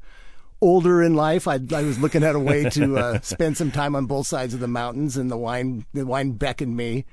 [0.62, 3.96] older in life, I, I, was looking at a way to uh, spend some time
[3.96, 7.06] on both sides of the mountains, and the wine the wine beckoned me.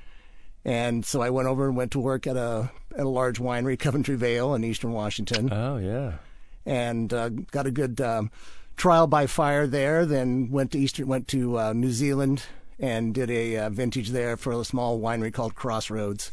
[0.63, 3.79] And so I went over and went to work at a at a large winery,
[3.79, 5.51] Coventry Vale, in Eastern Washington.
[5.51, 6.17] Oh yeah
[6.65, 8.31] and uh, got a good um,
[8.75, 10.05] trial by fire there.
[10.05, 12.43] Then went to Eastern, went to uh, New Zealand
[12.79, 16.31] and did a uh, vintage there for a small winery called Crossroads.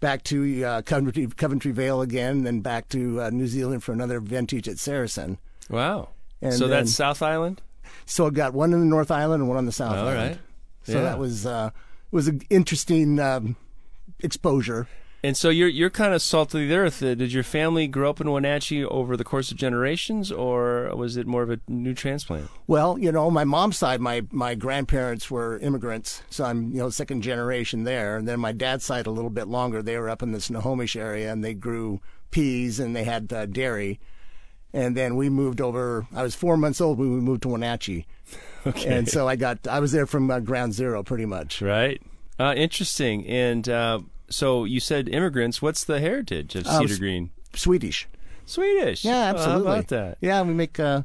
[0.00, 4.18] Back to uh, Coventry, Coventry Vale again, then back to uh, New Zealand for another
[4.18, 5.36] vintage at Seresin.
[5.68, 6.08] Wow!
[6.40, 7.60] And so then, that's South Island.
[8.06, 10.30] So I got one in the North Island and one on the South All Island.
[10.30, 10.38] Right.
[10.84, 11.02] So yeah.
[11.02, 11.70] that was uh,
[12.10, 13.56] was an interesting um,
[14.20, 14.88] exposure.
[15.22, 17.02] And so you're you're kind of salt of the earth.
[17.02, 21.18] Uh, Did your family grow up in Wenatchee over the course of generations, or was
[21.18, 22.48] it more of a new transplant?
[22.66, 26.88] Well, you know, my mom's side, my my grandparents were immigrants, so I'm you know
[26.88, 28.16] second generation there.
[28.16, 29.82] And then my dad's side a little bit longer.
[29.82, 33.44] They were up in the Snohomish area, and they grew peas and they had uh,
[33.44, 34.00] dairy.
[34.72, 36.06] And then we moved over.
[36.14, 38.06] I was four months old when we moved to Wenatchee,
[38.66, 38.96] Okay.
[38.96, 41.60] and so I got I was there from uh, ground zero pretty much.
[41.60, 42.00] Right.
[42.38, 43.26] Uh, interesting.
[43.26, 44.00] And uh,
[44.30, 45.60] so you said immigrants.
[45.60, 47.30] What's the heritage of Uh, Cedergreen?
[47.54, 48.08] Swedish.
[48.46, 49.04] Swedish.
[49.04, 49.66] Yeah, Well, absolutely.
[49.66, 50.18] how about that?
[50.20, 51.02] Yeah, we make uh,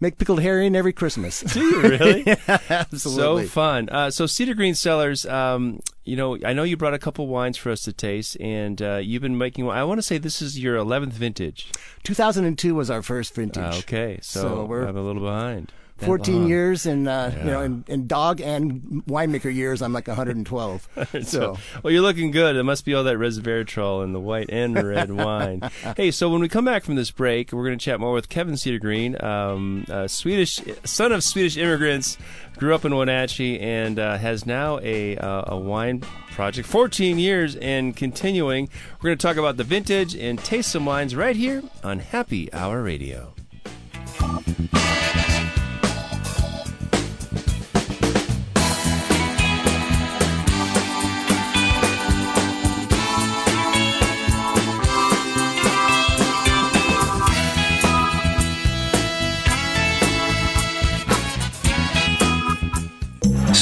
[0.00, 1.40] make pickled herring every Christmas.
[1.54, 2.26] Do you really?
[2.70, 3.44] absolutely.
[3.44, 3.88] So fun.
[3.90, 7.70] Uh, so Cedergreen Cellars, um, you know, I know you brought a couple wines for
[7.70, 9.68] us to taste, and uh, you've been making.
[9.68, 11.70] I want to say this is your eleventh vintage.
[12.04, 13.78] 2002 was our first vintage.
[13.80, 15.72] Okay, so, So we're I'm a little behind.
[15.98, 16.48] That 14 long.
[16.48, 20.88] years, and uh, you know, in, in dog and winemaker years, I'm like 112.
[21.22, 22.56] so Well, you're looking good.
[22.56, 25.68] It must be all that resveratrol in the white and red wine.
[25.96, 28.28] Hey, so when we come back from this break, we're going to chat more with
[28.28, 32.16] Kevin Cedergreen, um, Swedish son of Swedish immigrants,
[32.58, 37.56] grew up in Wenatchee, and uh, has now a uh, a wine project, 14 years
[37.56, 38.68] and continuing.
[39.00, 42.52] We're going to talk about the vintage and taste some wines right here on Happy
[42.52, 43.34] Hour Radio.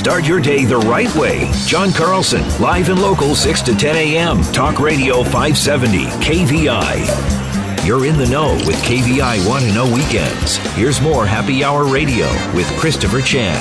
[0.07, 1.51] Start your day the right way.
[1.67, 4.41] John Carlson, live and local, 6 to 10 a.m.
[4.53, 7.85] Talk Radio 570, KVI.
[7.85, 10.59] You're in the know with KVI Want to Know Weekends.
[10.77, 13.61] Here's more Happy Hour Radio with Christopher Chan.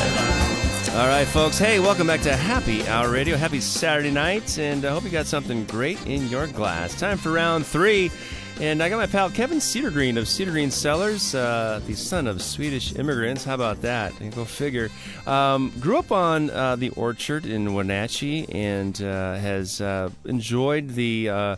[0.95, 1.57] All right, folks.
[1.57, 3.37] Hey, welcome back to Happy Hour Radio.
[3.37, 6.93] Happy Saturday night, and I hope you got something great in your glass.
[6.99, 8.11] Time for round three.
[8.61, 12.95] And I got my pal Kevin Cedergreen of Cedergreen Cellars, uh, the son of Swedish
[12.95, 13.43] immigrants.
[13.43, 14.13] How about that?
[14.33, 14.89] Go figure.
[15.27, 21.29] Um, grew up on uh, the orchard in Wenatchee and uh, has uh, enjoyed the
[21.29, 21.55] uh,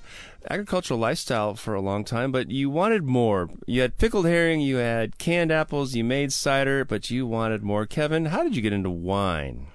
[0.49, 3.47] agricultural lifestyle for a long time, but you wanted more.
[3.67, 7.86] You had pickled herring, you had canned apples, you made cider, but you wanted more.
[7.86, 9.67] Kevin, how did you get into wine?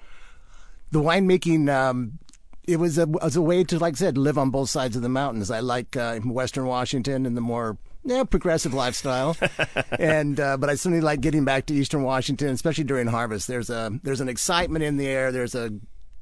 [0.93, 2.19] the winemaking, um,
[2.65, 5.01] it was a was a way to, like I said, live on both sides of
[5.01, 5.51] the mountains.
[5.51, 9.37] I like uh, Western Washington and the more yeah, progressive lifestyle,
[9.91, 13.47] and uh, but I certainly like getting back to Eastern Washington, especially during harvest.
[13.47, 15.31] There's a there's an excitement in the air.
[15.31, 15.71] There's a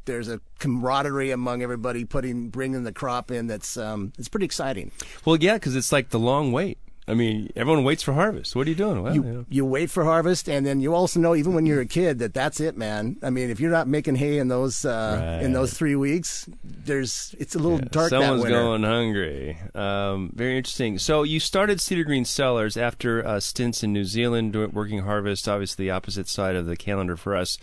[0.05, 3.47] there's a camaraderie among everybody putting bringing the crop in.
[3.47, 4.91] That's um, it's pretty exciting.
[5.25, 6.77] Well, yeah, because it's like the long wait.
[7.11, 8.55] I mean, everyone waits for harvest.
[8.55, 9.03] What are you doing?
[9.03, 9.45] Well, you, you know.
[9.49, 12.33] you wait for harvest, and then you also know, even when you're a kid, that
[12.33, 13.17] that's it, man.
[13.21, 17.35] I mean, if you're not making hay in those uh, in those three weeks, there's
[17.37, 19.57] it's a little dark Someone's going hungry.
[19.75, 20.97] Um, very interesting.
[20.99, 25.91] So you started Cedergreen Cellars after uh, stints in New Zealand, working harvest, obviously the
[25.91, 27.57] opposite side of the calendar for us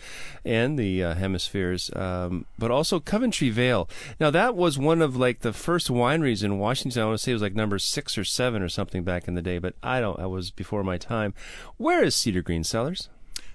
[0.45, 3.89] and the uh, hemispheres, um, but also Coventry Vale.
[4.19, 7.01] Now that was one of like the first wineries in Washington.
[7.01, 9.33] I want to say it was like number six or seven or something back in
[9.33, 10.19] the day, but I don't.
[10.19, 11.33] I was before my time.
[11.77, 13.09] Where is Cedergreen Cellars?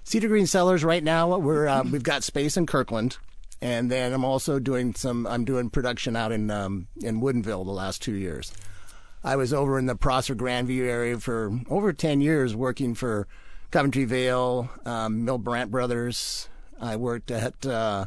[0.05, 1.37] Cedergreen Cellars right now.
[1.37, 3.17] We're uh, we've got space in Kirkland,
[3.61, 5.25] and then I'm also doing some.
[5.27, 8.53] I'm doing production out in um, in Woodinville the last two years.
[9.23, 13.27] I was over in the Prosser Grandview area for over ten years, working for
[13.71, 16.49] Coventry Vale, um, Milbrandt Brothers.
[16.79, 18.05] I worked at uh,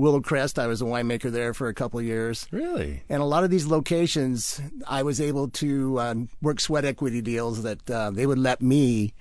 [0.00, 0.58] Willow Crest.
[0.58, 2.46] I was a winemaker there for a couple of years.
[2.50, 3.02] Really?
[3.08, 7.62] And a lot of these locations, I was able to uh, work sweat equity deals
[7.62, 9.12] that uh, they would let me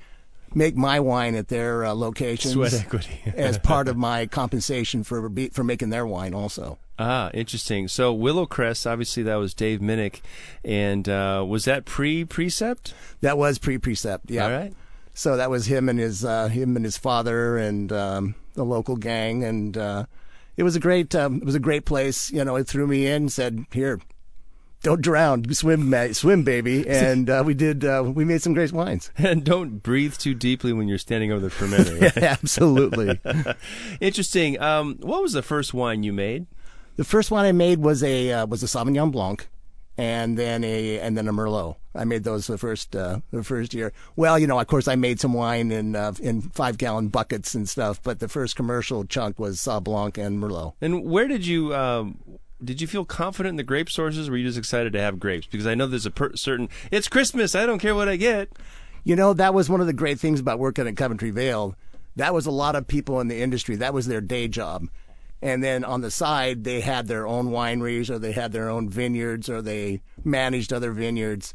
[0.55, 3.21] make my wine at their uh, locations Sweat equity.
[3.35, 6.33] as part of my compensation for for making their wine.
[6.33, 7.87] Also, Ah, interesting.
[7.87, 10.21] So Willow Crest, obviously that was Dave Minick,
[10.65, 12.93] and uh, was that pre precept?
[13.21, 14.29] that was pre precept.
[14.31, 14.45] Yeah.
[14.45, 14.73] All right.
[15.13, 18.95] So that was him and his uh, him and his father and um, the local
[18.95, 20.05] gang, and uh,
[20.57, 22.31] it was a great um, it was a great place.
[22.31, 23.99] You know, it threw me in, said, "Here,
[24.83, 27.83] don't drown, swim, ma- swim, baby," and uh, we did.
[27.85, 29.12] Uh, we made some great wines.
[29.17, 32.01] And don't breathe too deeply when you're standing over the fermenter.
[32.15, 32.17] right?
[32.17, 33.19] Absolutely.
[33.99, 34.59] Interesting.
[34.59, 36.47] Um, what was the first wine you made?
[36.99, 39.47] the first one I made was a uh, was a Sauvignon Blanc,
[39.99, 41.75] and then a and then a Merlot.
[41.93, 43.91] I made those the first uh, the first year.
[44.15, 47.53] Well, you know, of course, I made some wine in uh, in five gallon buckets
[47.53, 50.73] and stuff, but the first commercial chunk was Sauv Blanc and Merlot.
[50.79, 52.17] And where did you um,
[52.63, 54.29] did you feel confident in the grape sources?
[54.29, 55.47] Or were you just excited to have grapes?
[55.47, 56.69] Because I know there's a per- certain.
[56.91, 57.53] It's Christmas.
[57.53, 58.49] I don't care what I get.
[59.03, 61.75] You know, that was one of the great things about working at Coventry Vale.
[62.15, 63.75] That was a lot of people in the industry.
[63.75, 64.88] That was their day job.
[65.41, 68.89] And then on the side, they had their own wineries or they had their own
[68.89, 71.54] vineyards or they managed other vineyards.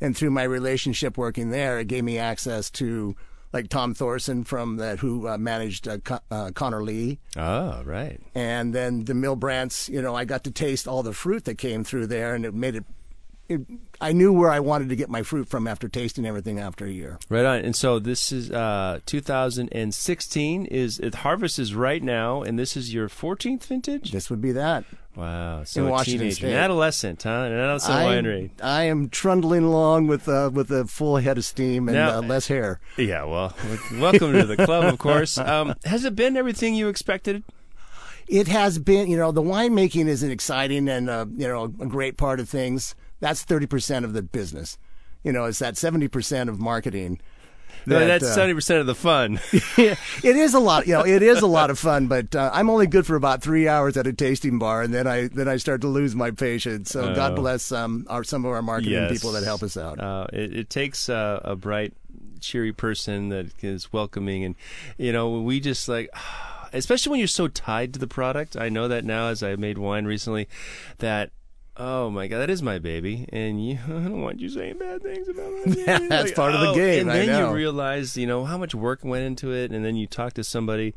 [0.00, 3.14] And through my relationship working there, it gave me access to
[3.52, 7.18] like Tom Thorson from that who uh, managed uh, Con- uh, Connor Lee.
[7.36, 8.20] Oh, right.
[8.34, 11.84] And then the Milbrandts, you know, I got to taste all the fruit that came
[11.84, 12.84] through there and it made it
[13.50, 13.60] it,
[14.00, 16.90] I knew where I wanted to get my fruit from after tasting everything after a
[16.90, 17.18] year.
[17.28, 17.58] Right on.
[17.64, 20.66] And so this is uh, 2016.
[20.66, 24.12] Is it harvest is right now, and this is your 14th vintage.
[24.12, 24.84] This would be that.
[25.16, 25.64] Wow.
[25.64, 26.50] So In a Washington teenager, State.
[26.52, 27.30] an adolescent, huh?
[27.30, 28.50] An adolescent I, winery.
[28.62, 32.22] I am trundling along with uh, with a full head of steam and Now- uh,
[32.22, 32.80] less hair.
[32.96, 33.24] Yeah.
[33.24, 33.54] Well,
[33.98, 35.36] welcome to the club, of course.
[35.36, 37.42] Um, has it been everything you expected?
[38.28, 41.86] It has been, you know, the winemaking is an exciting and uh, you know a
[41.86, 42.94] great part of things.
[43.20, 44.78] That's thirty percent of the business.
[45.22, 47.20] You know, it's that seventy percent of marketing.
[47.86, 49.40] No, that, that's uh, seventy percent of the fun.
[49.52, 50.86] it is a lot.
[50.86, 53.42] You know, it is a lot of fun, but uh, I'm only good for about
[53.42, 56.30] three hours at a tasting bar, and then I then I start to lose my
[56.30, 56.90] patience.
[56.90, 59.12] So God bless um, our some of our marketing Yes.
[59.12, 59.98] people that help us out.
[60.00, 61.94] Uh, it, it takes uh, a bright,
[62.40, 64.56] cheery person that is welcoming, and
[64.98, 66.10] you know, we just like,
[66.74, 68.56] especially when you're so tied to the product.
[68.56, 70.48] I know that now, as I made wine recently,
[70.98, 71.30] that.
[71.76, 75.02] Oh my God, that is my baby, and you, I don't want you saying bad
[75.02, 75.82] things about my baby.
[76.08, 77.48] That's Like, part of the oh, game, And I then know.
[77.50, 80.44] you realize, you know, how much work went into it, and then you talk to
[80.44, 80.94] somebody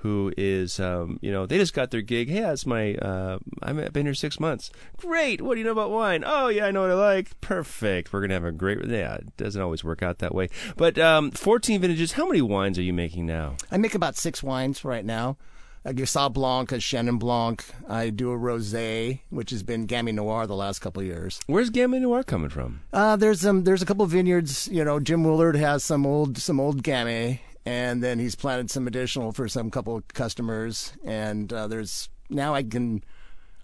[0.00, 2.28] who is, um, you know, they just got their gig.
[2.28, 4.70] Hey, that's my, uh, I've been here six months.
[4.98, 5.40] Great.
[5.40, 6.22] What do you know about wine?
[6.26, 7.40] Oh, yeah, I know what I like.
[7.40, 8.12] Perfect.
[8.12, 8.84] We're gonna have a great.
[8.84, 10.48] Yeah, it doesn't always work out that way.
[10.76, 12.12] But um, 14 vintages.
[12.12, 13.56] How many wines are you making now?
[13.72, 15.38] I make about six wines right now.
[15.86, 17.64] A Gusau Blanc, a Chenin Blanc.
[17.88, 21.40] I do a rosé, which has been Gamay Noir the last couple of years.
[21.46, 22.80] Where's Gamay Noir coming from?
[22.92, 24.66] Uh, there's um, there's a couple of vineyards.
[24.66, 28.88] You know, Jim Willard has some old some old Gamay, and then he's planted some
[28.88, 30.92] additional for some couple of customers.
[31.04, 33.04] And uh, there's now I can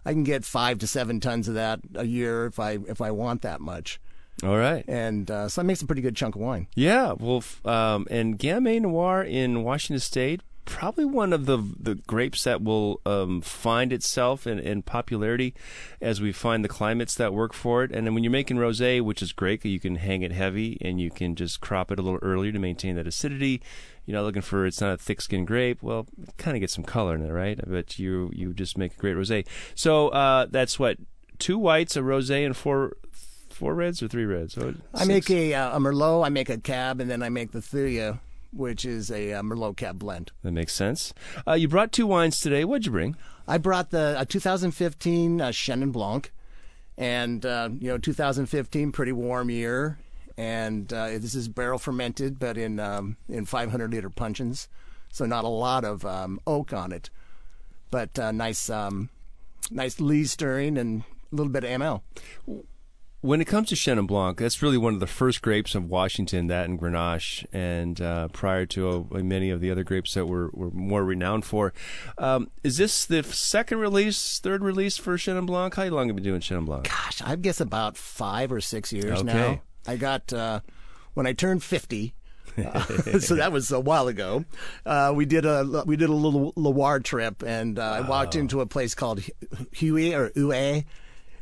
[0.07, 3.11] I can get five to seven tons of that a year if I if I
[3.11, 4.01] want that much.
[4.45, 4.85] All right.
[4.87, 6.69] And uh, so I make a pretty good chunk of wine.
[6.77, 11.95] Yeah, well, f- um, and Gamay Noir in Washington State, probably one of the the
[11.95, 15.55] grapes that will um, find itself in, in popularity
[16.01, 17.93] as we find the climates that work for it.
[17.93, 21.01] And then when you're making rosé, which is great, you can hang it heavy and
[21.01, 23.63] you can just crop it a little earlier to maintain that acidity.
[24.07, 25.83] You're not looking for it's not a thick-skinned grape.
[25.83, 27.61] Well, kind of get some color in it, right?
[27.67, 29.47] But you you just make a great rosé.
[29.75, 30.99] So uh, that's what
[31.39, 32.97] two whites, a rosé, and four
[33.51, 34.55] four reds or three reds.
[34.55, 37.53] So I make a uh, a Merlot, I make a Cab, and then I make
[37.53, 38.19] the Thuja,
[38.53, 40.31] which is a, uh Merlot Cab blend.
[40.43, 41.13] That makes sense.
[41.47, 42.65] Uh, you brought two wines today.
[42.65, 43.17] What'd you bring?
[43.47, 46.33] I brought the a 2015 uh, Chenin Blanc,
[46.97, 49.99] and uh, you know 2015 pretty warm year,
[50.37, 54.69] and uh, this is barrel fermented, but in um, in 500 liter puncheons,
[55.11, 57.11] so not a lot of um, oak on it,
[57.91, 59.09] but uh, nice um,
[59.71, 62.03] nice lee stirring and a little bit of ML.
[63.23, 66.49] When it comes to Chenin Blanc, that's really one of the first grapes of Washington,
[66.49, 70.51] that and Grenache, and uh, prior to uh, many of the other grapes that we're,
[70.53, 71.73] we're more renowned for.
[72.19, 75.73] Um, is this the second release, third release for Chenin Blanc?
[75.73, 76.83] How long have you been doing Chenin Blanc?
[76.89, 79.23] Gosh, I guess about five or six years Okay.
[79.23, 79.63] now.
[79.87, 80.59] I got uh,
[81.15, 82.15] when I turned 50.
[82.59, 82.81] uh,
[83.21, 84.45] so that was a while ago.
[84.85, 88.61] Uh, we did a we did a little Loire trip, and uh, I walked into
[88.61, 89.23] a place called
[89.73, 90.87] Huey or Huey,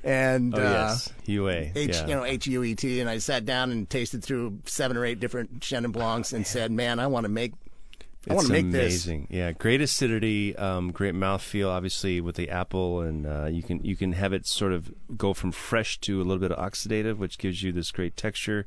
[0.05, 1.13] and Oh, uh, yes.
[1.25, 1.49] Hue.
[1.49, 2.07] H yeah.
[2.07, 5.05] you know H U E T, and I sat down and tasted through seven or
[5.05, 7.53] eight different Chenin Blancs, and said, "Man, I want to make,
[8.29, 9.27] I want It's to make this." amazing.
[9.31, 11.69] Yeah, great acidity, um, great mouthfeel.
[11.69, 15.35] Obviously, with the apple, and uh, you can you can have it sort of go
[15.35, 18.67] from fresh to a little bit of oxidative, which gives you this great texture.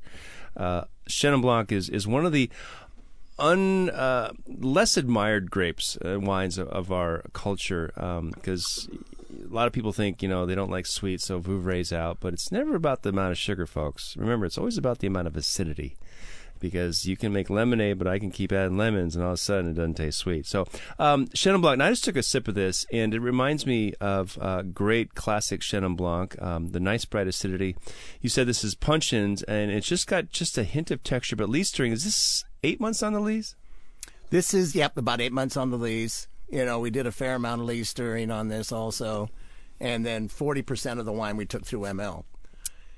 [0.55, 2.49] Uh, Chenin Blanc is is one of the
[3.39, 7.91] un uh, less admired grapes uh, wines of, of our culture
[8.35, 8.87] because
[9.49, 12.17] a lot of people think you know they don't like sweet, so Vouvray's out.
[12.19, 14.15] But it's never about the amount of sugar, folks.
[14.17, 15.95] Remember, it's always about the amount of acidity
[16.63, 19.37] because you can make lemonade, but I can keep adding lemons, and all of a
[19.37, 20.45] sudden it doesn't taste sweet.
[20.45, 20.65] So,
[20.97, 21.77] um, Chenin Blanc.
[21.77, 25.13] Now I just took a sip of this, and it reminds me of uh, great
[25.13, 26.41] classic Chenin Blanc.
[26.41, 27.75] Um, the nice bright acidity.
[28.21, 31.49] You said this is puncheons, and it's just got just a hint of texture, but
[31.49, 31.91] lees stirring.
[31.91, 33.55] Is this eight months on the lees?
[34.29, 36.27] This is yep, about eight months on the lees.
[36.53, 39.27] You know, we did a fair amount of lees stirring on this also,
[39.79, 42.25] and then forty percent of the wine we took through ML.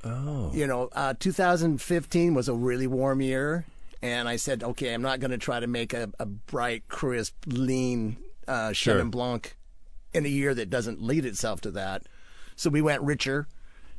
[0.04, 3.66] Oh, You know, uh, 2015 was a really warm year,
[4.02, 7.34] and I said, okay, I'm not going to try to make a, a bright, crisp,
[7.48, 8.18] lean
[8.48, 8.96] uh, Sure.
[9.00, 9.56] Chenin Blanc
[10.14, 12.04] in a year that doesn't lead itself to that.
[12.56, 13.48] So we went richer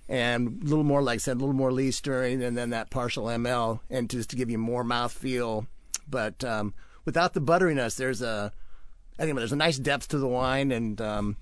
[0.09, 2.91] and a little more, like I said, a little more lees stirring, and then that
[2.91, 5.67] partial ML, and just to give you more mouthfeel.
[6.09, 6.75] But um,
[7.05, 8.53] without the butteriness, there's a
[9.19, 11.37] I think there's a nice depth to the wine, and um,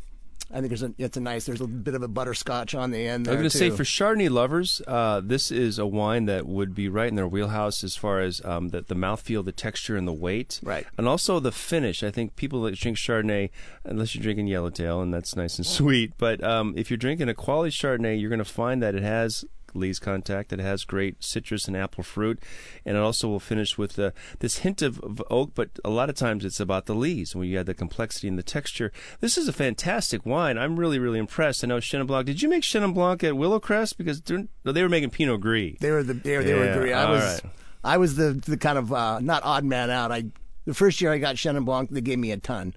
[0.51, 1.47] I think there's a it's a nice.
[1.47, 3.27] There's a bit of a butterscotch on the end.
[3.27, 6.89] I'm going to say for Chardonnay lovers, uh, this is a wine that would be
[6.89, 10.13] right in their wheelhouse as far as um, the the mouthfeel, the texture, and the
[10.13, 10.87] weight, Right.
[10.97, 12.03] and also the finish.
[12.05, 13.51] I think people that drink Chardonnay,
[13.85, 17.35] unless you're drinking Yellowtail, and that's nice and sweet, but um, if you're drinking a
[17.35, 19.45] quality Chardonnay, you're going to find that it has
[19.75, 20.53] lees contact.
[20.53, 22.41] It has great citrus and apple fruit,
[22.85, 25.53] and it also will finish with uh, this hint of, of oak.
[25.55, 28.39] But a lot of times it's about the lees when you add the complexity and
[28.39, 28.93] the texture.
[29.21, 30.59] This is a fantastic wine.
[30.59, 31.65] I'm really really impressed.
[31.65, 32.27] I know Chenin Blanc.
[32.27, 35.77] Did you make Chenin Blanc at Willowcrest because no, they were making Pinot Gris?
[35.81, 36.93] They were the they were, they were agree.
[36.93, 37.53] I was right.
[37.83, 40.11] I was the the kind of uh, not odd man out.
[40.11, 40.25] I
[40.65, 42.75] the first year I got Chenin Blanc, they gave me a ton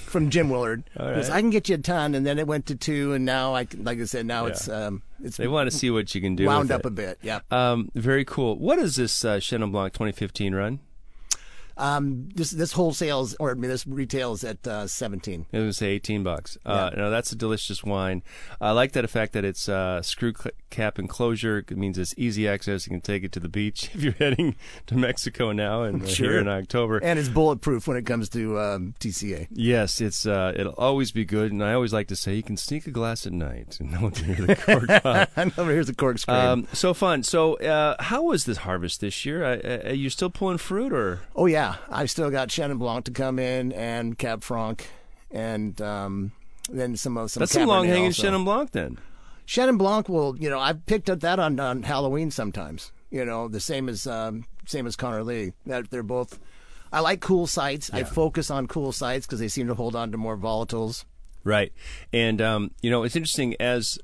[0.00, 0.82] from Jim Willard.
[0.96, 3.64] I can get you a ton, and then it went to two, and now I
[3.64, 6.34] can- like I said, now it's um it's They want to see what you can
[6.36, 6.46] do.
[6.46, 6.86] wound up it.
[6.86, 7.18] a bit.
[7.22, 7.40] Yeah.
[7.50, 8.58] Um, very cool.
[8.58, 10.80] What is this uh, Chenin Blanc 2015 run?
[11.76, 15.46] Um, this this wholesales or I mean, this retails at uh, seventeen.
[15.52, 16.58] I was gonna say eighteen bucks.
[16.64, 18.22] Uh, no, that's a delicious wine.
[18.60, 20.32] I like that effect that it's uh, screw
[20.70, 21.58] cap enclosure.
[21.58, 22.86] It means it's easy access.
[22.86, 24.56] You can take it to the beach if you're heading
[24.86, 26.38] to Mexico now and uh, here Sure.
[26.38, 26.98] in October.
[26.98, 29.48] And it's bulletproof when it comes to um, TCA.
[29.52, 31.52] Yes, it's uh, it'll always be good.
[31.52, 33.98] And I always like to say you can sneak a glass at night and no
[34.00, 35.30] one can hear the cork pop.
[35.36, 36.36] I know here's a cork scrape.
[36.36, 37.22] Um, so fun.
[37.22, 39.44] So, uh, how was this harvest this year?
[39.44, 41.59] Are you still pulling fruit, or oh yeah,
[41.90, 44.86] I still got Chenin Blanc to come in and Cab Franc,
[45.30, 46.32] and um,
[46.68, 47.40] then some of some.
[47.40, 48.30] that's some long hanging also.
[48.30, 48.98] Chenin Blanc then?
[49.46, 52.92] Chenin Blanc will, you know, I've picked up that on, on Halloween sometimes.
[53.10, 55.52] You know, the same as um, same as Conner Lee.
[55.66, 56.38] That they're both.
[56.92, 57.90] I like cool sites.
[57.92, 61.04] I focus on cool sites because they seem to hold on to more volatiles.
[61.44, 61.72] Right.
[62.12, 63.98] And, um, you know, it's interesting as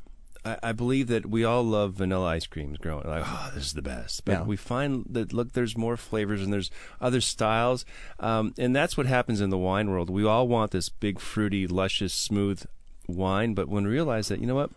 [0.47, 3.07] I, I believe that we all love vanilla ice creams growing.
[3.07, 4.25] Like, oh, this is the best.
[4.25, 4.43] But Yeah.
[4.45, 6.71] we find that, look, there's more flavors and there's
[7.01, 7.85] other styles.
[8.21, 10.09] Um, and that's what happens in the wine world.
[10.11, 12.65] We all want this big, fruity, luscious, smooth
[13.09, 13.55] wine.
[13.55, 14.71] But when we realize that, you know what?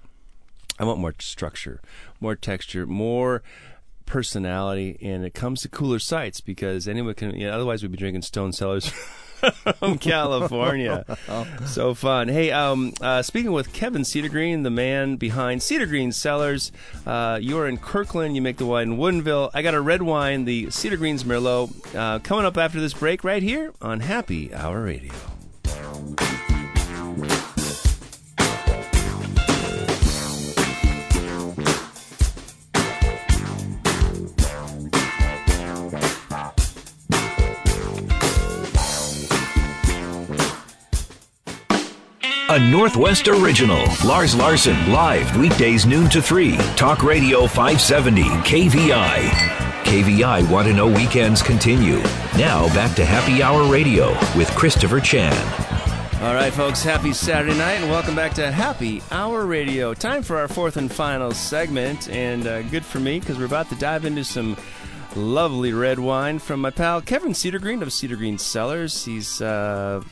[0.80, 1.82] I want more structure,
[2.22, 3.43] more texture, more
[4.05, 7.36] personality, and it comes to cooler sites because anyone can.
[7.36, 8.91] You know, otherwise, we'd be drinking Stone Cellars
[9.79, 11.05] from California.
[11.65, 12.27] so fun.
[12.27, 16.71] Hey, um, uh, speaking with Kevin Cedergreen, the man behind Cedergreen Cellars,
[17.05, 18.35] uh, you're in Kirkland.
[18.35, 19.51] You make the wine in Woodinville.
[19.53, 23.43] I got a red wine, the Cedergreen's Merlot, uh, coming up after this break right
[23.43, 25.13] here on Happy Hour Radio.
[42.60, 43.86] Northwest original.
[44.05, 46.57] Lars Larson, live weekdays noon to 3.
[46.76, 49.60] Talk Radio 570, KVI.
[49.84, 51.99] KVI Want to Know Weekends continue.
[52.38, 55.34] Now back to Happy Hour Radio with Christopher Chan.
[56.22, 59.93] All right, folks, happy Saturday night and welcome back to Happy Hour Radio.
[59.93, 63.70] Time for our fourth and final segment, and uh, good for me because we're about
[63.70, 64.57] to dive into some
[65.16, 69.05] lovely red wine from my pal Kevin Cedergreen of Cedergreen Cellars.
[69.05, 70.03] He's uh,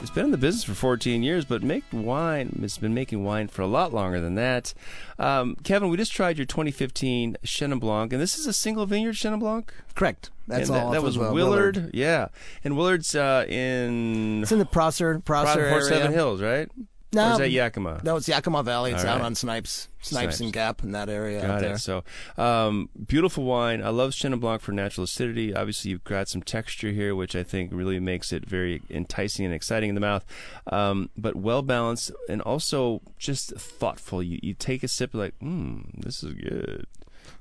[0.00, 3.48] he's been in the business for 14 years, but make wine has been making wine
[3.48, 4.74] for a lot longer than that.
[5.18, 9.14] Um, Kevin, we just tried your 2015 Chenin Blanc, and this is a single vineyard
[9.14, 9.72] Chenin Blanc.
[9.94, 10.30] Correct.
[10.48, 10.90] That's And all.
[10.90, 11.90] That, that was of, uh, Willard.
[11.94, 12.28] yeah,
[12.64, 15.82] and Willard's uh, in It's in the Prosser Prosser area.
[15.82, 16.68] Seven Hills, right?
[17.12, 18.00] No, or is that Yakima?
[18.04, 18.92] No, it's Yakima Valley.
[18.92, 19.24] It's All out right.
[19.26, 20.40] on Snipes, Snipes, Snipes.
[20.40, 21.74] and Gap in that area out Got there.
[21.74, 21.78] it.
[21.78, 22.04] So,
[22.38, 23.82] um, beautiful wine.
[23.82, 25.52] I love Chenin Blanc for natural acidity.
[25.54, 29.52] Obviously, you've got some texture here, which I think really makes it very enticing and
[29.54, 30.24] exciting in the mouth.
[30.68, 34.22] Um, but well balanced and also just thoughtful.
[34.22, 36.86] You, you take a sip, like, mmm, this is good.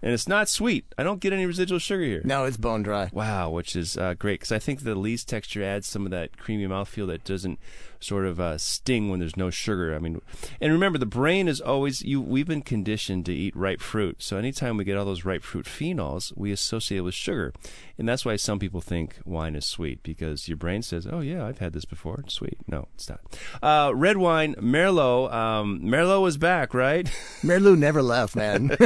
[0.01, 0.85] And it's not sweet.
[0.97, 2.21] I don't get any residual sugar here.
[2.23, 3.09] No, it's bone dry.
[3.11, 6.37] Wow, which is uh, great because I think the lees texture adds some of that
[6.37, 7.59] creamy mouthfeel that doesn't
[7.99, 9.95] sort of uh, sting when there's no sugar.
[9.95, 10.21] I mean,
[10.59, 12.21] and remember, the brain is always you.
[12.21, 15.65] We've been conditioned to eat ripe fruit, so anytime we get all those ripe fruit
[15.65, 17.53] phenols, we associate with sugar,
[17.97, 21.45] and that's why some people think wine is sweet because your brain says, "Oh yeah,
[21.45, 22.19] I've had this before.
[22.19, 23.19] It's sweet." No, it's not.
[23.61, 25.33] Uh, red wine, Merlot.
[25.33, 27.05] Um, Merlot is back, right?
[27.41, 28.67] Merlot never left, man.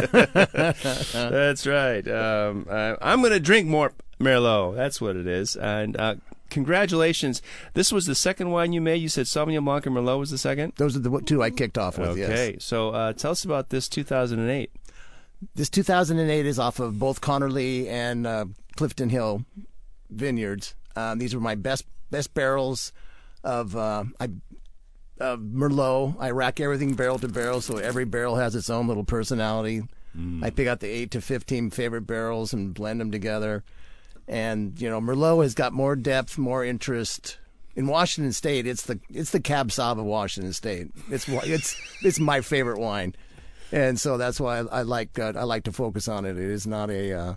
[1.14, 2.08] That's right.
[2.08, 4.76] Um, uh, I'm going to drink more Merlot.
[4.76, 5.56] That's what it is.
[5.56, 6.16] And uh,
[6.54, 7.42] congratulations.
[7.74, 8.98] This was the second wine you made.
[8.98, 10.74] You said Sauvignon Blanc and Merlot was the second.
[10.78, 12.10] Those are the two I kicked off with.
[12.10, 12.54] Okay.
[12.54, 12.64] Yes.
[12.64, 14.72] So uh, tell us about this 2008.
[15.56, 18.46] This 2008 is off of both Conner Lee and uh,
[18.78, 19.44] Clifton Hill
[20.10, 20.76] vineyards.
[20.96, 22.94] Um, these were my best best barrels
[23.44, 24.30] of uh, I
[25.20, 26.16] of Merlot.
[26.20, 29.84] I rack everything barrel to barrel, so every barrel has its own little personality.
[30.44, 33.64] I pick out the eight to fifteen favorite barrels and blend them together.
[34.28, 37.38] And you know, Merlot has got more depth, more interest,
[37.76, 40.88] in Washington State, it's the it's the Cab Sauv of Washington State.
[41.10, 43.16] It's it's it's my favorite wine,
[43.72, 46.38] and so that's why I, I like uh, I like to focus on it.
[46.38, 47.36] It is not a uh,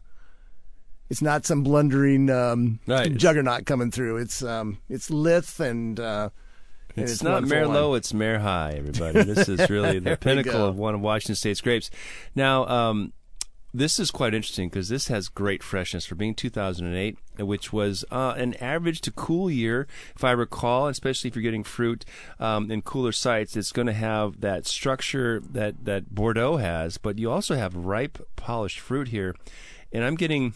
[1.08, 3.16] it's not some blundering um, Right.
[3.16, 4.18] juggernaut coming through.
[4.18, 5.98] It's um, it's lithe and.
[5.98, 6.30] Uh,
[6.98, 7.96] and It's, not Merlot, wine.
[7.98, 9.22] it's Mare High, everybody.
[9.22, 11.90] This is really the pinnacle of one of Washington State's grapes.
[12.34, 13.12] Now, um,
[13.76, 18.34] this is quite interesting because this has great freshness for being 2008, which was uh,
[18.36, 22.04] an average to cool year, if I recall, especially if you're getting fruit
[22.40, 23.54] um, in cooler sites.
[23.56, 28.26] It's going to have that structure that, that Bordeaux has, but you also have ripe,
[28.36, 29.34] polished fruit here.
[29.92, 30.54] And I'm getting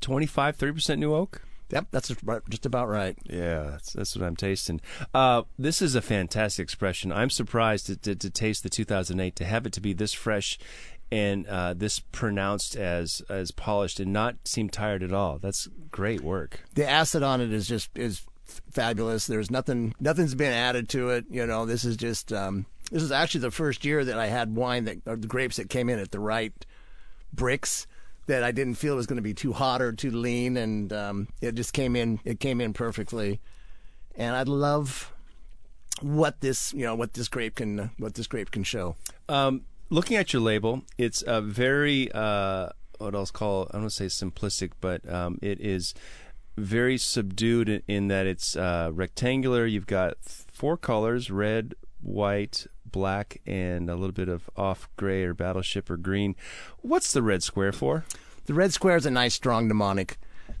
[0.00, 1.42] 25, 30% new oak.
[1.70, 2.08] Yep, that's
[2.48, 3.18] just about- right.
[3.24, 4.80] Yeah, that's, that's what I'm tasting.
[5.12, 7.12] Uh, this is a fantastic expression.
[7.12, 10.58] I'm surprised to, to, to taste the 2008 to have it to be this fresh
[11.10, 15.38] and uh, this pronounced as as polished and not seem tired at all.
[15.38, 16.60] That's great work.
[16.74, 19.26] the acid on it is just is f- fabulous.
[19.26, 21.24] There's nothing nothing's been added to it.
[21.30, 24.54] You know, this is just um, this is actually the first year that I had
[24.54, 26.52] wine that or the grapes that came in at the right
[27.34, 27.86] Brix
[28.26, 31.28] that I didn't feel was going to be too hot or too lean, and um,
[31.40, 32.20] it just came in.
[32.24, 33.40] It came in perfectly,
[34.14, 35.12] and I love
[36.00, 38.96] what this you know what this grape can what this grape can show.
[39.28, 43.92] Um, looking at your label, it's a very uh, what else call I don't want
[43.92, 45.94] to say simplistic, but um, it is
[46.56, 49.66] very subdued in, in that it's uh, rectangular.
[49.66, 55.34] You've got four colors: red, white, black, and a little bit of off gray or
[55.34, 56.34] battleship or green.
[56.80, 58.04] What's the red square for?
[58.46, 60.18] The red square is a nice strong mnemonic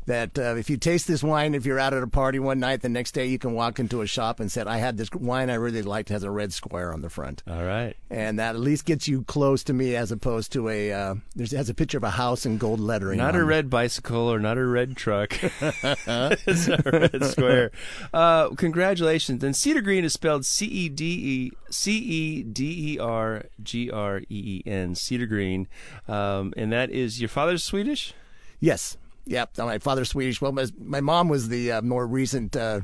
[0.08, 2.80] that uh, if you taste this wine, if you're out at a party one night,
[2.80, 5.50] the next day you can walk into a shop and say, I had this wine
[5.50, 7.42] I really liked, has a red square on the front.
[7.46, 7.94] All right.
[8.10, 11.52] And that at least gets you close to me as opposed to a, uh, there's,
[11.52, 13.18] it has a picture of a house in gold lettering.
[13.18, 13.42] Not a it.
[13.42, 15.38] red bicycle or not a red truck.
[15.42, 17.70] it's a red square.
[18.12, 19.44] Uh, congratulations.
[19.44, 24.20] And Cedergreen is spelled C E D E C E D E R G R
[24.20, 24.94] E E N.
[24.94, 25.68] Cedar Green.
[26.08, 28.14] Um, and that is your father's Swedish?
[28.58, 28.96] Yes.
[29.28, 29.58] Yep.
[29.58, 30.40] My father's Swedish.
[30.40, 32.80] Well, my, my mom was the uh, more recent, uh,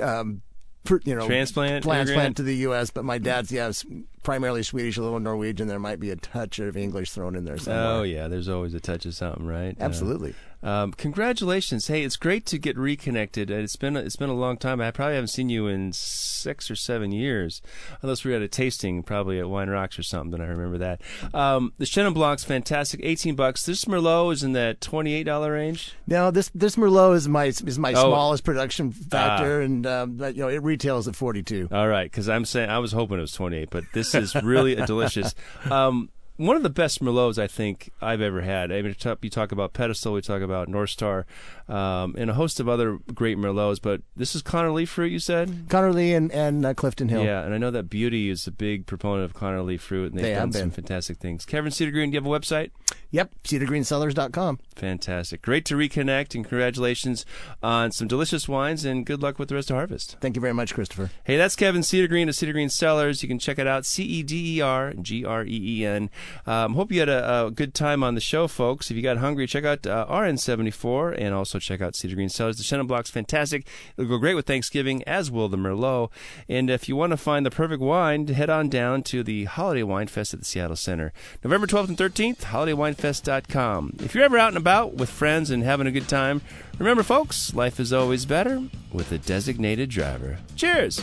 [0.00, 0.42] um,
[0.84, 2.90] per- you know, Transplant, transplant to the U.S.
[2.90, 3.84] But my dad's, yeah, s-
[4.22, 5.68] primarily Swedish, a little Norwegian.
[5.68, 7.84] There might be a touch of English thrown in there somewhere.
[7.86, 8.28] Oh, yeah.
[8.28, 9.76] There's always a touch of something, right?
[9.80, 10.34] Uh, Absolutely.
[10.62, 11.86] Um, congratulations!
[11.86, 13.50] Hey, it's great to get reconnected.
[13.50, 14.80] It's been it's been a long time.
[14.80, 17.62] I probably haven't seen you in six or seven years,
[18.02, 20.40] unless we were at a tasting, probably at Wine Rocks or something.
[20.40, 21.00] I remember that.
[21.32, 23.64] Um, the Chenin Blanc's fantastic, eighteen bucks.
[23.64, 25.92] This Merlot is in that twenty eight dollar range.
[26.08, 28.08] No, this this Merlot is my is my Oh.
[28.10, 31.68] smallest production factor, and um, you know it retails at forty two.
[31.70, 34.34] All right, because I'm saying I was hoping it was twenty eight, but this is
[34.34, 35.34] really a delicious.
[35.70, 38.72] Um, one of the best Merlots I think I've ever had.
[38.72, 41.26] I mean, you talk about Pedestal, we talk about North Star,
[41.68, 43.82] um, and a host of other great Merlots.
[43.82, 45.66] But this is Connor Leaf fruit, you said.
[45.68, 47.24] Conner Lee and and uh, Clifton Hill.
[47.24, 50.18] Yeah, and I know that Buty is a big proponent of Connor Leaf fruit, and
[50.18, 51.44] they've They done have some fantastic things.
[51.44, 52.70] Kevin Cedergreen, do you have a website?
[53.10, 53.32] Yep.
[53.44, 54.60] CedergreenCellars.com.
[54.76, 55.42] Fantastic.
[55.42, 57.24] Great to reconnect, and congratulations
[57.62, 60.16] on some delicious wines, and good luck with the rest of harvest.
[60.20, 61.10] Thank you very much, Christopher.
[61.24, 63.22] Hey, that's Kevin Cedergreen of Cedergreen Cellars.
[63.22, 66.10] You can check it out, C E D E R G R E E N.
[66.46, 68.90] Um, hope you had a, a good time on the show, folks.
[68.90, 72.56] If you got hungry, check out uh, RN74 and also check out Cedergreen Cellars.
[72.56, 73.66] The Chenin Blanc's fantastic.
[73.96, 76.10] It'll go great with Thanksgiving, as will the Merlot.
[76.48, 79.82] And if you want to find the perfect wine, head on down to the Holiday
[79.82, 81.12] Wine Fest at the Seattle Center.
[81.44, 83.96] November 12th and 13th, holidaywinefest.com.
[84.00, 86.42] If you're ever out and about with friends and having a good time,
[86.78, 88.62] remember, folks, life is always better
[88.92, 90.38] with a designated driver.
[90.56, 91.02] Cheers!